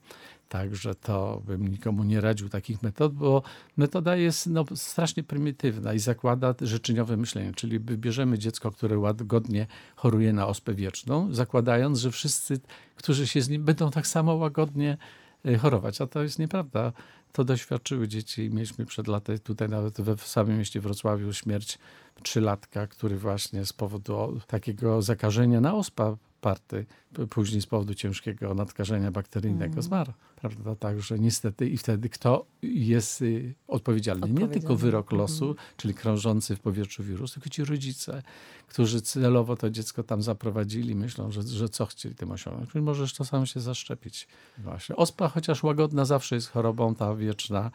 Także 0.50 0.96
to 0.96 1.42
bym 1.46 1.68
nikomu 1.68 2.04
nie 2.04 2.22
radził 2.22 2.50
takich 2.50 2.84
metod, 2.84 3.14
bo 3.14 3.44
metoda 3.78 4.16
jest 4.16 4.48
no, 4.48 4.66
strasznie 4.76 5.24
prymitywna 5.24 5.94
i 5.94 6.00
zakłada 6.00 6.56
życzeniowe 6.62 7.18
myślenie, 7.18 7.54
czyli 7.54 7.80
wybierzemy 7.80 8.40
dziecko, 8.40 8.72
które 8.72 8.98
łagodnie 9.00 9.68
choruje 9.96 10.34
na 10.34 10.48
ospę 10.48 10.74
wieczną, 10.74 11.34
zakładając, 11.34 12.00
że 12.00 12.12
wszyscy, 12.12 12.60
którzy 12.96 13.28
się 13.28 13.42
z 13.42 13.50
nim 13.50 13.64
będą 13.64 13.92
tak 13.92 14.08
samo 14.08 14.34
łagodnie 14.34 14.98
e, 15.46 15.58
chorować, 15.58 16.02
a 16.02 16.08
to 16.08 16.24
jest 16.24 16.40
nieprawda. 16.40 16.92
to 17.32 17.44
doświadczyły 17.44 18.08
dzieci. 18.08 18.50
Mieliśmy 18.54 18.86
przed 18.86 19.08
laty 19.08 19.40
tutaj 19.40 19.70
nawet 19.70 20.02
we 20.02 20.18
w 20.18 20.28
samym 20.28 20.58
mieście 20.58 20.82
Wrocławiu 20.82 21.34
śmierć 21.34 21.80
trzylatka, 22.24 22.88
który 22.88 23.18
właśnie 23.18 23.66
z 23.66 23.74
powodu 23.74 24.40
takiego 24.48 25.02
zakażenia 25.02 25.62
na 25.62 25.76
ospa 25.76 26.16
party, 26.42 26.86
później 27.30 27.62
z 27.62 27.66
powodu 27.66 27.94
ciężkiego 27.94 28.54
nadkażenia 28.54 29.12
bakteryjnego 29.12 29.72
Mm. 29.72 29.82
zmarł. 29.84 30.14
Prawda? 30.36 30.76
Także 30.76 31.20
niestety 31.20 31.70
i 31.70 31.78
wtedy 31.78 32.10
kto 32.10 32.46
jest 32.64 33.22
y, 33.22 33.54
odpowiedzialny? 33.68 34.22
Nie 34.22 34.26
Odpowiedzialny. 34.34 34.60
tylko 34.62 34.76
wyrok 34.76 35.06
Mhm. 35.06 35.22
losu, 35.22 35.56
czyli 35.78 35.94
krążący 35.94 36.56
w 36.56 36.60
powietrzu 36.60 37.04
wirus, 37.04 37.34
tylko 37.34 37.50
ci 37.50 37.64
rodzice, 37.66 38.24
którzy 38.68 39.02
celowo 39.02 39.56
to 39.56 39.70
dziecko 39.70 40.04
tam 40.04 40.22
zaprowadzili, 40.22 40.96
myślą, 40.96 41.32
że, 41.32 41.44
że 41.44 41.70
co 41.70 41.86
chcieli 41.86 42.16
tym 42.16 42.32
osiągnąć. 42.32 42.70
Czyli 42.72 42.82
możesz 42.84 43.14
czasem 43.14 43.46
się 43.46 43.60
zaszczepić. 43.60 44.28
Właśnie. 44.58 44.96
Ospa, 44.96 45.28
chociaż 45.28 45.64
łagodna, 45.64 46.06
zawsze 46.06 46.36
jest 46.36 46.48
chorobą 46.50 46.96
ta 46.96 47.16
wieczna, 47.16 47.72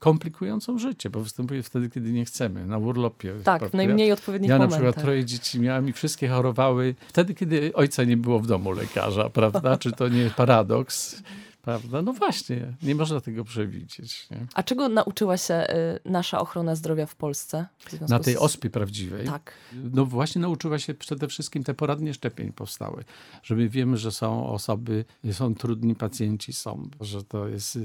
komplikującą 0.00 0.78
życie, 0.78 1.10
bo 1.10 1.20
występuje 1.20 1.62
wtedy, 1.62 1.90
kiedy 1.90 2.12
nie 2.12 2.24
chcemy, 2.24 2.66
na 2.66 2.78
urlopie. 2.78 3.34
Tak, 3.44 3.64
w 3.70 3.74
najmniej 3.74 4.12
odpowiednich 4.12 4.48
Ja 4.48 4.58
na 4.58 4.64
momentach. 4.64 4.80
przykład 4.86 5.04
troje 5.04 5.24
dzieci 5.24 5.60
miałem 5.60 5.88
i 5.88 5.92
wszystkie 5.92 6.28
chorowały 6.28 6.94
wtedy, 7.08 7.34
kiedy 7.34 7.72
ojca 7.74 8.04
nie 8.04 8.16
było 8.16 8.40
w 8.40 8.46
domu 8.46 8.72
lekarza, 8.72 9.30
prawda? 9.30 9.76
Czy 9.76 9.92
to 9.92 10.08
nie 10.08 10.30
paradoks? 10.36 11.22
Prawda? 11.62 12.02
No 12.02 12.12
właśnie, 12.12 12.72
nie 12.82 12.94
można 12.94 13.20
tego 13.20 13.44
przewidzieć. 13.44 14.30
Nie? 14.30 14.46
A 14.54 14.62
czego 14.62 14.88
nauczyła 14.88 15.36
się 15.36 15.54
y, 16.06 16.10
nasza 16.10 16.40
ochrona 16.40 16.74
zdrowia 16.74 17.06
w 17.06 17.14
Polsce? 17.16 17.66
w 17.78 18.08
Na 18.08 18.18
tej 18.18 18.34
z- 18.34 18.36
ospie 18.36 18.70
prawdziwej. 18.70 19.26
Tak. 19.26 19.52
No 19.92 20.04
właśnie 20.06 20.40
nauczyła 20.42 20.78
się 20.78 20.94
przede 20.94 21.28
wszystkim 21.28 21.64
te 21.64 21.74
poradnie 21.74 22.14
szczepień 22.14 22.52
powstały, 22.52 23.04
że 23.42 23.56
my 23.56 23.68
wiemy, 23.68 23.96
że 23.96 24.12
są 24.12 24.46
osoby, 24.46 25.04
są 25.32 25.54
trudni 25.54 25.94
pacjenci, 25.94 26.52
są, 26.52 26.88
że 27.00 27.24
to 27.24 27.48
jest 27.48 27.76
y, 27.76 27.80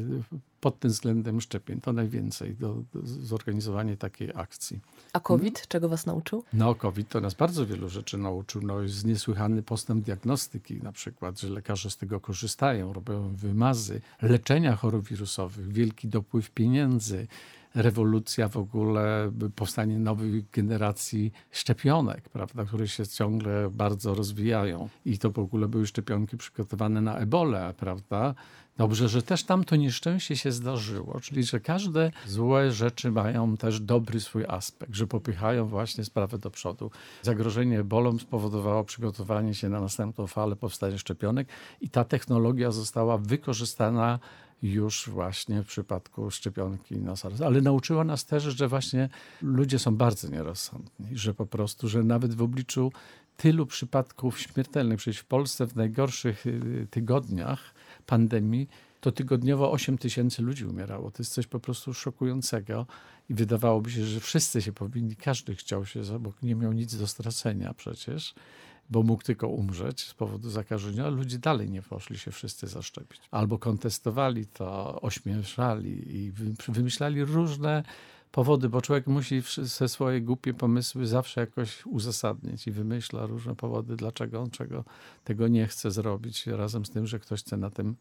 pod 0.65 0.79
tym 0.79 0.91
względem 0.91 1.41
szczepień 1.41 1.81
to 1.81 1.93
najwięcej 1.93 2.55
do, 2.55 2.83
do 2.93 2.99
zorganizowania 3.03 3.97
takiej 3.97 4.31
akcji. 4.35 4.79
A 5.13 5.19
COVID 5.19 5.67
czego 5.67 5.89
was 5.89 6.05
nauczył? 6.05 6.43
No, 6.53 6.75
COVID 6.75 7.09
to 7.09 7.21
nas 7.21 7.33
bardzo 7.33 7.65
wielu 7.65 7.89
rzeczy 7.89 8.17
nauczył. 8.17 8.61
No, 8.61 8.81
jest 8.81 9.05
niesłychany 9.05 9.63
postęp 9.63 10.05
diagnostyki, 10.05 10.83
na 10.83 10.91
przykład, 10.91 11.39
że 11.39 11.49
lekarze 11.49 11.89
z 11.89 11.97
tego 11.97 12.19
korzystają, 12.19 12.93
robią 12.93 13.35
wymazy, 13.35 14.01
leczenia 14.21 14.75
chorób 14.75 15.07
wirusowych, 15.07 15.73
wielki 15.73 16.07
dopływ 16.07 16.51
pieniędzy, 16.51 17.27
rewolucja 17.75 18.47
w 18.49 18.57
ogóle, 18.57 19.31
powstanie 19.55 19.99
nowych 19.99 20.49
generacji 20.49 21.31
szczepionek, 21.51 22.29
prawda, 22.29 22.65
które 22.65 22.87
się 22.87 23.07
ciągle 23.07 23.69
bardzo 23.69 24.13
rozwijają. 24.13 24.89
I 25.05 25.17
to 25.17 25.31
w 25.31 25.39
ogóle 25.39 25.67
były 25.67 25.87
szczepionki 25.87 26.37
przygotowane 26.37 27.01
na 27.01 27.17
ebolę, 27.17 27.73
prawda? 27.77 28.35
Dobrze, 28.77 29.09
że 29.09 29.21
też 29.21 29.43
tam 29.43 29.63
to 29.63 29.75
nieszczęście 29.75 30.37
się 30.37 30.51
zdarzyło, 30.51 31.19
czyli 31.19 31.43
że 31.43 31.59
każde 31.59 32.11
złe 32.27 32.71
rzeczy 32.71 33.11
mają 33.11 33.57
też 33.57 33.79
dobry 33.79 34.19
swój 34.19 34.45
aspekt, 34.47 34.95
że 34.95 35.07
popychają 35.07 35.67
właśnie 35.67 36.03
sprawę 36.03 36.37
do 36.37 36.51
przodu. 36.51 36.91
Zagrożenie 37.21 37.79
ebolą 37.79 38.19
spowodowało 38.19 38.83
przygotowanie 38.83 39.53
się 39.53 39.69
na 39.69 39.81
następną 39.81 40.27
falę 40.27 40.55
powstania 40.55 40.97
szczepionek 40.97 41.47
i 41.81 41.89
ta 41.89 42.03
technologia 42.03 42.71
została 42.71 43.17
wykorzystana 43.17 44.19
już 44.71 45.09
właśnie 45.09 45.63
w 45.63 45.67
przypadku 45.67 46.31
szczepionki 46.31 46.97
na 46.97 47.15
SARS. 47.15 47.41
Ale 47.41 47.61
nauczyła 47.61 48.03
nas 48.03 48.25
też, 48.25 48.43
że 48.43 48.67
właśnie 48.67 49.09
ludzie 49.41 49.79
są 49.79 49.95
bardzo 49.95 50.29
nierozsądni, 50.29 51.17
że 51.17 51.33
po 51.33 51.45
prostu, 51.45 51.87
że 51.87 52.03
nawet 52.03 52.33
w 52.33 52.41
obliczu 52.41 52.91
tylu 53.37 53.65
przypadków 53.65 54.39
śmiertelnych, 54.39 54.97
przecież 54.97 55.21
w 55.21 55.25
Polsce 55.25 55.67
w 55.67 55.75
najgorszych 55.75 56.45
y, 56.45 56.87
tygodniach 56.91 57.73
pandemii 58.05 58.67
to 59.01 59.11
tygodniowo 59.11 59.71
8 59.71 59.97
tysięcy 59.97 60.41
ludzi 60.41 60.65
umierało. 60.65 61.11
To 61.11 61.23
jest 61.23 61.33
coś 61.33 61.47
po 61.47 61.59
prostu 61.59 61.93
szokującego 61.93 62.85
i 63.29 63.33
wydawałoby 63.33 63.91
się, 63.91 64.05
że 64.05 64.19
wszyscy 64.19 64.61
się 64.61 64.71
powinni, 64.71 65.15
każdy 65.15 65.55
chciał 65.55 65.85
się, 65.85 66.01
bo 66.19 66.33
nie 66.43 66.55
miał 66.55 66.73
nic 66.73 66.95
do 66.95 67.07
stracenia 67.07 67.73
przecież, 67.73 68.35
bo 68.89 69.03
mógł 69.03 69.23
tylko 69.23 69.47
umrzeć 69.47 70.07
z 70.07 70.13
powodu 70.13 70.49
zakażenia, 70.49 71.07
ludzie 71.09 71.39
dalej 71.39 71.69
nie 71.69 71.81
poszli 71.81 72.17
się 72.17 72.31
wszyscy 72.31 72.67
zaszczepić. 72.67 73.21
Albo 73.31 73.59
kontestowali 73.59 74.45
to, 74.45 75.01
ośmieszali 75.01 76.17
i 76.17 76.31
wy- 76.31 76.53
wymyślali 76.67 77.23
różne 77.23 77.83
powody, 78.31 78.69
bo 78.69 78.81
człowiek 78.81 79.07
musi 79.07 79.41
se 79.65 79.89
swoje 79.89 80.21
głupie 80.21 80.53
pomysły 80.53 81.07
zawsze 81.07 81.41
jakoś 81.41 81.85
uzasadnić 81.85 82.67
i 82.67 82.71
wymyśla 82.71 83.25
różne 83.25 83.55
powody, 83.55 83.95
dlaczego 83.95 84.41
on 84.41 84.49
czego 84.49 84.83
tego 85.23 85.47
nie 85.47 85.67
chce 85.67 85.91
zrobić, 85.91 86.47
razem 86.47 86.85
z 86.85 86.89
tym, 86.89 87.07
że 87.07 87.19
ktoś 87.19 87.39
chce 87.39 87.57
na 87.57 87.69
tym 87.69 87.95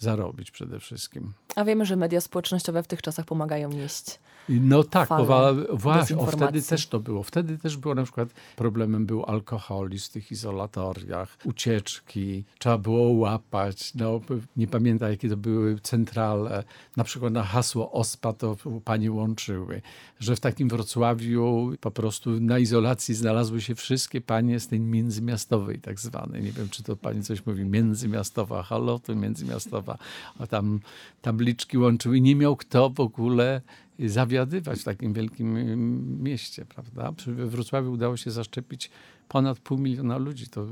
zarobić 0.00 0.50
przede 0.50 0.80
wszystkim. 0.80 1.32
A 1.56 1.64
wiemy, 1.64 1.86
że 1.86 1.96
media 1.96 2.20
społecznościowe 2.20 2.82
w 2.82 2.86
tych 2.86 3.02
czasach 3.02 3.26
pomagają 3.26 3.68
nieść. 3.68 4.18
No 4.48 4.84
tak, 4.84 5.08
powa- 5.08 5.54
właśnie, 5.72 6.18
o, 6.18 6.26
wtedy 6.26 6.62
też 6.62 6.86
to 6.86 7.00
było. 7.00 7.22
Wtedy 7.22 7.58
też 7.58 7.76
było 7.76 7.94
na 7.94 8.02
przykład 8.02 8.28
problemem 8.56 9.06
był 9.06 9.24
alkoholizm 9.24 10.06
w 10.06 10.12
tych 10.12 10.32
izolatoriach, 10.32 11.38
ucieczki, 11.44 12.44
trzeba 12.58 12.78
było 12.78 13.12
łapać, 13.12 13.94
no, 13.94 14.20
nie 14.56 14.66
pamiętam 14.66 15.10
jakie 15.10 15.28
to 15.28 15.36
były 15.36 15.80
centrale, 15.80 16.64
na 16.96 17.04
przykład 17.04 17.32
na 17.32 17.42
hasło 17.42 17.92
OSPA 17.92 18.32
to 18.32 18.56
panie 18.84 19.12
łączyły, 19.12 19.82
że 20.20 20.36
w 20.36 20.40
takim 20.40 20.68
Wrocławiu 20.68 21.72
po 21.80 21.90
prostu 21.90 22.30
na 22.40 22.58
izolacji 22.58 23.14
znalazły 23.14 23.60
się 23.60 23.74
wszystkie 23.74 24.20
panie 24.20 24.60
z 24.60 24.68
tej 24.68 24.80
międzymiastowej 24.80 25.78
tak 25.78 26.00
zwanej, 26.00 26.42
nie 26.42 26.52
wiem 26.52 26.68
czy 26.68 26.82
to 26.82 26.96
pani 26.96 27.22
coś 27.22 27.46
mówi, 27.46 27.64
międzymiastowa, 27.64 28.62
halo, 28.62 28.98
to 28.98 29.14
międzymiastowa, 29.14 29.89
a 30.38 30.46
tam 30.46 30.80
tabliczki 31.22 31.78
łączyły 31.78 32.18
i 32.18 32.22
nie 32.22 32.36
miał 32.36 32.56
kto 32.56 32.90
w 32.90 33.00
ogóle 33.00 33.60
zawiadywać 33.98 34.80
w 34.80 34.84
takim 34.84 35.12
wielkim 35.12 36.22
mieście, 36.22 36.64
prawda? 36.64 37.12
Przy 37.12 37.34
Wrocławiu 37.34 37.92
udało 37.92 38.16
się 38.16 38.30
zaszczepić 38.30 38.90
ponad 39.30 39.58
pół 39.58 39.78
miliona 39.78 40.18
ludzi, 40.18 40.46
to 40.48 40.66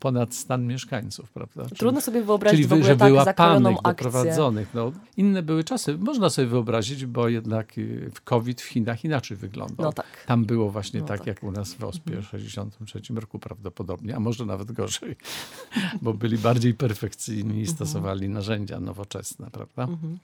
ponad 0.00 0.34
stan 0.34 0.66
mieszkańców, 0.66 1.30
prawda? 1.30 1.64
Trudno 1.76 2.00
sobie 2.00 2.22
wyobrazić 2.22 2.58
Czyli 2.58 2.68
w 2.68 2.72
ogóle 2.72 2.86
że 2.88 2.96
tak 2.96 3.24
zakrojoną 3.24 3.70
akcję. 3.70 3.82
doprowadzonych. 3.84 4.74
No, 4.74 4.92
inne 5.16 5.42
były 5.42 5.64
czasy. 5.64 5.98
Można 5.98 6.30
sobie 6.30 6.48
wyobrazić, 6.48 7.06
bo 7.06 7.28
jednak 7.28 7.78
y, 7.78 8.10
COVID 8.24 8.60
w 8.60 8.64
Chinach 8.64 9.04
inaczej 9.04 9.36
wyglądał. 9.36 9.86
No 9.86 9.92
tak. 9.92 10.24
Tam 10.26 10.44
było 10.44 10.70
właśnie 10.70 11.00
No 11.00 11.06
tak, 11.06 11.18
tak. 11.18 11.26
jak 11.26 11.42
u 11.42 11.52
nas 11.52 11.74
w 11.74 11.84
Ospie 11.84 12.12
w 12.22 12.30
1963 12.30 13.14
roku 13.14 13.38
prawdopodobnie, 13.38 14.16
a 14.16 14.20
może 14.20 14.46
nawet 14.46 14.72
gorzej, 14.72 15.16
bo 16.02 16.14
byli 16.14 16.38
bardziej 16.38 16.74
perfekcyjni 16.74 17.60
i 17.60 17.66
stosowali 17.66 18.28
narzędzia 18.28 18.80
nowoczesne, 18.80 19.50
prawda? 19.50 19.82
Mhm. 19.82 20.18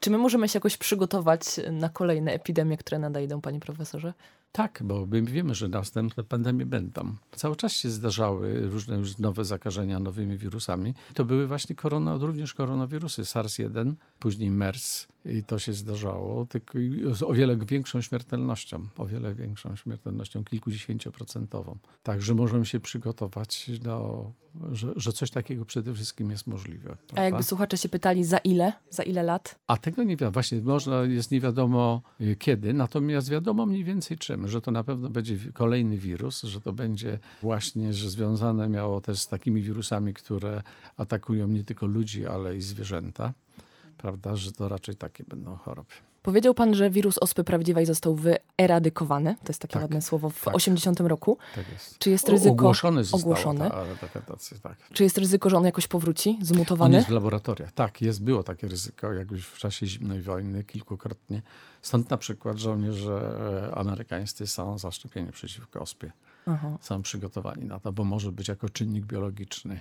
Czy 0.00 0.10
my 0.10 0.18
możemy 0.18 0.48
się 0.48 0.56
jakoś 0.56 0.76
przygotować 0.76 1.40
na 1.72 1.88
kolejne 1.88 2.32
epidemie, 2.32 2.76
które 2.76 2.98
nadejdą, 2.98 3.40
panie 3.40 3.60
profesorze? 3.60 4.12
Tak, 4.52 4.82
bo 4.84 5.06
my 5.06 5.22
wiemy, 5.22 5.54
że 5.54 5.68
następne 5.68 6.24
pandemie 6.24 6.66
będą. 6.66 7.14
Cały 7.36 7.56
czas 7.56 7.72
się 7.72 7.90
zdarzały 7.90 8.68
różne 8.68 8.96
już 8.96 9.18
nowe 9.18 9.44
zakażenia 9.44 10.00
nowymi 10.00 10.38
wirusami. 10.38 10.94
To 11.14 11.24
były 11.24 11.46
właśnie 11.46 11.76
korona, 11.76 12.16
również 12.16 12.54
koronawirusy. 12.54 13.22
SARS-1, 13.22 13.94
później 14.18 14.50
MERS 14.50 15.08
i 15.24 15.44
to 15.44 15.58
się 15.58 15.72
zdarzało, 15.72 16.46
tylko 16.46 16.78
z 17.12 17.22
o 17.22 17.32
wiele 17.32 17.56
większą 17.56 18.00
śmiertelnością, 18.00 18.86
o 18.98 19.06
wiele 19.06 19.34
większą 19.34 19.76
śmiertelnością, 19.76 20.44
kilkudziesięcioprocentową. 20.44 21.78
Także 22.02 22.34
możemy 22.34 22.66
się 22.66 22.80
przygotować, 22.80 23.70
no, 23.84 24.32
że, 24.72 24.92
że 24.96 25.12
coś 25.12 25.30
takiego 25.30 25.64
przede 25.64 25.94
wszystkim 25.94 26.30
jest 26.30 26.46
możliwe. 26.46 26.90
A 26.90 26.96
prawda? 26.96 27.22
jakby 27.22 27.42
słuchacze 27.42 27.76
się 27.76 27.88
pytali, 27.88 28.24
za 28.24 28.38
ile? 28.38 28.72
Za 28.90 29.02
ile 29.02 29.22
lat? 29.22 29.58
A 29.66 29.76
tego 29.76 30.02
nie 30.02 30.16
wiadomo. 30.16 30.32
Właśnie 30.32 30.60
można, 30.60 31.02
jest 31.02 31.30
nie 31.30 31.40
wiadomo 31.40 32.02
y, 32.20 32.36
kiedy, 32.36 32.74
natomiast 32.74 33.30
wiadomo 33.30 33.66
mniej 33.66 33.84
więcej 33.84 34.18
czym, 34.18 34.48
że 34.48 34.60
to 34.60 34.70
na 34.70 34.84
pewno 34.84 35.10
będzie 35.10 35.36
kolejny 35.52 35.98
wirus, 35.98 36.42
że 36.42 36.60
to 36.60 36.72
będzie 36.72 37.18
właśnie, 37.42 37.92
że 37.92 38.10
związane 38.10 38.68
miało 38.68 39.00
też 39.00 39.20
z 39.20 39.28
takimi 39.28 39.62
wirusami, 39.62 40.14
które 40.14 40.62
atakują 40.96 41.48
nie 41.48 41.64
tylko 41.64 41.86
ludzi, 41.86 42.26
ale 42.26 42.56
i 42.56 42.60
zwierzęta. 42.60 43.32
Prawda, 43.98 44.36
że 44.36 44.52
to 44.52 44.68
raczej 44.68 44.96
takie 44.96 45.24
będą 45.24 45.56
choroby. 45.56 45.90
Powiedział 46.22 46.54
pan, 46.54 46.74
że 46.74 46.90
wirus 46.90 47.18
ospy 47.18 47.44
prawdziwej 47.44 47.86
został 47.86 48.16
wyeradykowany. 48.16 49.34
To 49.34 49.48
jest 49.48 49.60
takie 49.60 49.72
Tak, 49.72 49.82
ładne 49.82 50.02
słowo 50.02 50.30
w 50.30 50.44
tak. 50.44 50.54
80 50.54 51.00
roku. 51.00 51.38
Tak 51.54 51.72
jest. 51.72 51.98
Czy 51.98 52.10
jest 52.10 52.28
ryzyko, 52.28 52.52
Ogłoszony 52.52 53.04
zostało 53.04 53.22
ogłoszony? 53.22 53.70
ta 53.70 54.36
tak. 54.62 54.76
czy 54.92 55.02
jest 55.04 55.18
ryzyko, 55.18 55.50
że 55.50 55.56
on 55.56 55.64
jakoś 55.64 55.86
powróci, 55.86 56.36
On 56.40 56.44
zmutowany? 56.46 56.96
jest 56.96 57.08
w 57.08 57.10
laboratoriach. 57.10 57.72
Tak, 57.72 58.02
jest, 58.02 58.22
było 58.22 58.42
takie 58.42 58.68
ryzyko, 58.68 59.12
jak 59.12 59.30
już 59.30 59.46
w 59.46 59.58
czasie 59.58 59.86
zimnej 59.86 60.22
wojny 60.22 60.64
kilkukrotnie. 60.64 61.42
Stąd 61.82 62.10
na 62.10 62.16
przykład 62.16 62.58
żołnierze 62.58 63.36
e, 63.70 63.74
amerykańscy 63.74 64.46
są 64.46 64.78
zaszczepieni 64.78 65.32
przeciwko 65.32 65.80
ospie. 65.80 66.12
Aha. 66.46 66.78
są 66.80 67.02
przygotowani 67.02 67.64
na 67.64 67.80
to, 67.80 67.92
bo 67.92 68.04
może 68.04 68.32
być 68.32 68.48
jako 68.48 68.68
czynnik 68.68 69.04
biologiczny 69.06 69.80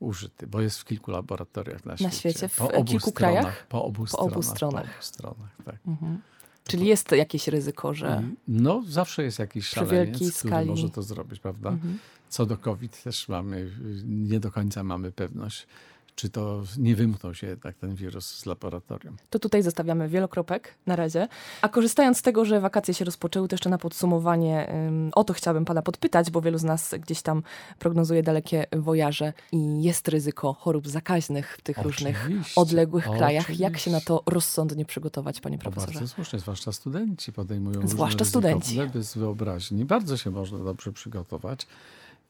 użyty, 0.00 0.46
bo 0.46 0.60
jest 0.60 0.78
w 0.78 0.84
kilku 0.84 1.10
laboratoriach 1.10 1.84
na 1.84 1.96
świecie. 1.96 2.16
świecie, 2.16 2.48
w 2.48 2.56
po 2.56 2.72
obu 2.72 2.84
kilku 2.84 3.10
stronach, 3.10 3.42
krajach? 3.42 3.66
Po 3.66 3.84
obu, 3.84 4.02
Po 4.02 4.06
stronach, 4.06 4.32
obu 4.32 4.42
stronach. 4.42 4.84
Po 4.84 4.90
obu 4.90 5.02
stronach, 5.02 5.56
tak. 5.64 5.76
Mhm. 5.86 6.20
Czyli 6.64 6.86
jest 6.86 7.12
jakieś 7.12 7.48
ryzyko, 7.48 7.94
że... 7.94 8.22
No, 8.48 8.82
zawsze 8.88 9.22
jest 9.22 9.38
jakiś 9.38 9.66
szaleniec, 9.66 10.16
który 10.16 10.30
skali. 10.30 10.68
może 10.68 10.90
to 10.90 11.02
zrobić, 11.02 11.40
prawda? 11.40 11.68
Mhm. 11.68 11.98
Co 12.28 12.46
do 12.46 12.58
COVID 12.58 13.02
też 13.02 13.28
mamy, 13.28 13.70
nie 14.04 14.40
do 14.40 14.50
końca 14.50 14.82
mamy 14.82 15.12
pewność, 15.12 15.66
czy 16.14 16.30
to 16.30 16.62
nie 16.78 16.96
wymknął 16.96 17.34
się 17.34 17.46
jednak 17.46 17.76
ten 17.76 17.94
wirus 17.94 18.26
z 18.26 18.46
laboratorium. 18.46 19.16
To 19.30 19.38
tutaj 19.38 19.62
zostawiamy 19.62 20.08
wielokropek 20.08 20.74
na 20.86 20.96
razie. 20.96 21.28
A 21.62 21.68
korzystając 21.68 22.18
z 22.18 22.22
tego, 22.22 22.44
że 22.44 22.60
wakacje 22.60 22.94
się 22.94 23.04
rozpoczęły, 23.04 23.48
to 23.48 23.54
jeszcze 23.54 23.70
na 23.70 23.78
podsumowanie 23.78 24.72
o 25.14 25.24
to 25.24 25.32
chciałabym 25.32 25.64
pana 25.64 25.82
podpytać, 25.82 26.30
bo 26.30 26.40
wielu 26.40 26.58
z 26.58 26.64
nas 26.64 26.94
gdzieś 27.00 27.22
tam 27.22 27.42
prognozuje 27.78 28.22
dalekie 28.22 28.66
wojaże 28.72 29.32
i 29.52 29.82
jest 29.82 30.08
ryzyko 30.08 30.52
chorób 30.52 30.88
zakaźnych 30.88 31.56
w 31.58 31.62
tych 31.62 31.78
różnych 31.78 32.22
Oczywiście, 32.24 32.60
odległych 32.60 33.04
krajach. 33.04 33.58
Jak 33.58 33.78
się 33.78 33.90
na 33.90 33.96
oczywiście. 33.96 34.06
to 34.06 34.22
rozsądnie 34.26 34.84
przygotować, 34.84 35.40
panie 35.40 35.58
To 35.58 35.62
profesorze? 35.62 35.92
bardzo 35.98 36.14
słusznie, 36.14 36.38
zwłaszcza 36.38 36.72
studenci 36.72 37.32
podejmują 37.32 37.88
Zwłaszcza 37.88 38.18
różne 38.18 38.30
studenci. 38.30 38.80
bez 38.94 39.14
wyobraźni. 39.14 39.84
Bardzo 39.84 40.16
się 40.16 40.30
można 40.30 40.58
dobrze 40.58 40.92
przygotować. 40.92 41.66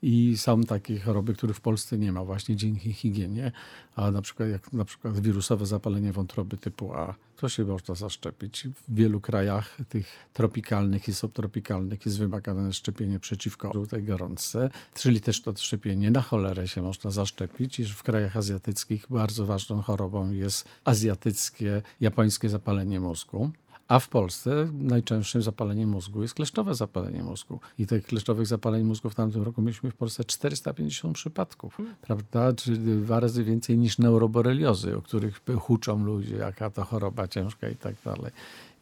I 0.02 0.36
są 0.36 0.62
takie 0.62 1.00
choroby, 1.00 1.34
których 1.34 1.56
w 1.56 1.60
Polsce 1.60 1.98
nie 1.98 2.12
ma 2.12 2.24
właśnie 2.24 2.56
dzięki 2.56 2.92
higienie, 2.92 3.52
a 3.96 4.10
na 4.10 4.22
przykład 4.22 4.48
jak 4.48 4.72
na 4.72 4.84
przykład 4.84 5.20
wirusowe 5.20 5.66
zapalenie 5.66 6.12
wątroby 6.12 6.56
typu 6.56 6.94
A, 6.94 7.14
to 7.36 7.48
się 7.48 7.64
można 7.64 7.94
zaszczepić. 7.94 8.68
W 8.88 8.94
wielu 8.94 9.20
krajach 9.20 9.76
tych 9.88 10.06
tropikalnych 10.32 11.08
i 11.08 11.14
subtropikalnych 11.14 12.06
jest 12.06 12.18
wymagane 12.18 12.72
szczepienie 12.72 13.20
przeciwko 13.20 13.72
żółtej 13.72 14.02
gorączce, 14.02 14.70
czyli 14.94 15.20
też 15.20 15.42
to 15.42 15.52
szczepienie 15.56 16.10
na 16.10 16.20
cholerę 16.20 16.68
się 16.68 16.82
można 16.82 17.10
zaszczepić 17.10 17.80
i 17.80 17.84
w 17.84 18.02
krajach 18.02 18.36
azjatyckich 18.36 19.06
bardzo 19.10 19.46
ważną 19.46 19.82
chorobą 19.82 20.30
jest 20.30 20.68
azjatyckie, 20.84 21.82
japońskie 22.00 22.48
zapalenie 22.48 23.00
mózgu. 23.00 23.50
A 23.88 23.98
w 23.98 24.08
Polsce 24.08 24.68
najczęstszym 24.72 25.42
zapaleniem 25.42 25.88
mózgu 25.88 26.22
jest 26.22 26.34
kleszczowe 26.34 26.74
zapalenie 26.74 27.22
mózgu. 27.22 27.60
I 27.78 27.86
tych 27.86 28.06
kleszczowych 28.06 28.46
zapaleń 28.46 28.84
mózgu 28.84 29.10
w 29.10 29.14
tamtym 29.14 29.42
roku 29.42 29.62
mieliśmy 29.62 29.90
w 29.90 29.94
Polsce 29.94 30.24
450 30.24 31.14
przypadków, 31.14 31.78
prawda? 32.02 32.52
Czy 32.52 32.70
dwa 32.76 33.20
razy 33.20 33.44
więcej 33.44 33.78
niż 33.78 33.98
neuroboreliozy, 33.98 34.96
o 34.96 35.02
których 35.02 35.42
huczą 35.58 36.04
ludzie, 36.04 36.36
jaka 36.36 36.70
to 36.70 36.84
choroba 36.84 37.28
ciężka 37.28 37.68
i 37.68 37.76
tak 37.76 37.94
dalej. 38.04 38.32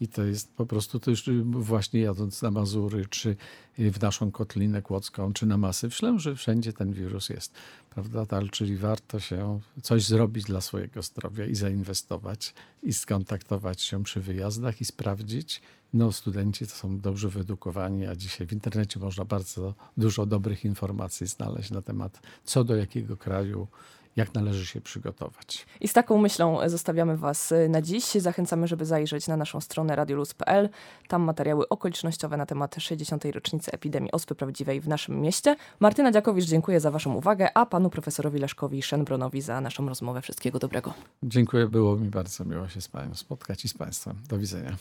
I 0.02 0.08
to 0.08 0.24
jest 0.24 0.52
po 0.54 0.66
prostu 0.66 1.00
to 1.00 1.10
już 1.10 1.30
właśnie 1.50 2.00
jadąc 2.00 2.42
na 2.42 2.50
Mazury, 2.50 3.06
czy 3.06 3.36
w 3.78 4.00
naszą 4.00 4.30
Kotlinę 4.30 4.82
Kłodzką, 4.82 5.32
czy 5.32 5.46
na 5.46 5.56
Masyw, 5.56 5.92
myślę, 5.92 6.18
że 6.18 6.36
wszędzie 6.36 6.72
ten 6.72 6.92
wirus 6.92 7.28
jest, 7.28 7.52
prawda? 7.90 8.26
Tak, 8.26 8.50
Czyli 8.50 8.76
warto 8.76 9.20
się 9.20 9.60
coś 9.82 10.04
zrobić 10.04 10.44
dla 10.44 10.60
swojego 10.60 11.02
zdrowia 11.02 11.46
i 11.46 11.54
zainwestować 11.54 12.54
i 12.82 12.92
skontaktować 12.92 13.82
się 13.82 14.02
przy 14.02 14.20
wyjazdach 14.20 14.80
i 14.80 14.84
sprawdzić. 14.84 15.62
No, 15.92 16.12
studenci 16.12 16.66
to 16.66 16.72
są 16.72 16.98
dobrze 16.98 17.28
wyedukowani, 17.28 18.06
a 18.06 18.16
dzisiaj 18.16 18.46
w 18.46 18.52
internecie 18.52 19.00
można 19.00 19.24
bardzo 19.24 19.74
dużo 19.96 20.26
dobrych 20.26 20.64
informacji 20.64 21.26
znaleźć 21.26 21.70
na 21.70 21.82
temat 21.82 22.20
co 22.44 22.64
do 22.64 22.76
jakiego 22.76 23.16
kraju, 23.16 23.68
jak 24.16 24.34
należy 24.34 24.66
się 24.66 24.80
przygotować. 24.80 25.66
I 25.80 25.88
z 25.88 25.92
taką 25.92 26.18
myślą 26.18 26.68
zostawiamy 26.68 27.16
Was 27.16 27.54
na 27.68 27.82
dziś. 27.82 28.04
Zachęcamy, 28.04 28.68
żeby 28.68 28.86
zajrzeć 28.86 29.28
na 29.28 29.36
naszą 29.36 29.60
stronę 29.60 29.96
radioluz.pl. 29.96 30.68
Tam 31.08 31.22
materiały 31.22 31.68
okolicznościowe 31.68 32.36
na 32.36 32.46
temat 32.46 32.76
60. 32.78 33.24
rocznicy 33.24 33.72
epidemii 33.72 34.12
ospy 34.12 34.34
prawdziwej 34.34 34.80
w 34.80 34.88
naszym 34.88 35.20
mieście. 35.20 35.56
Martyna 35.80 36.12
Dziakowicz, 36.12 36.44
dziękuję 36.44 36.80
za 36.80 36.90
Waszą 36.90 37.14
uwagę, 37.14 37.56
a 37.56 37.66
Panu 37.66 37.90
profesorowi 37.90 38.38
Leszkowi 38.38 38.82
Szenbronowi 38.82 39.40
za 39.40 39.60
naszą 39.60 39.88
rozmowę. 39.88 40.22
Wszystkiego 40.22 40.58
dobrego. 40.58 40.94
Dziękuję, 41.22 41.66
było 41.66 41.96
mi 41.96 42.08
bardzo 42.08 42.44
miło 42.44 42.68
się 42.68 42.80
z 42.80 42.88
Panią 42.88 43.14
spotkać 43.14 43.64
i 43.64 43.68
z 43.68 43.74
Państwem. 43.74 44.16
Do 44.28 44.38
widzenia. 44.38 44.76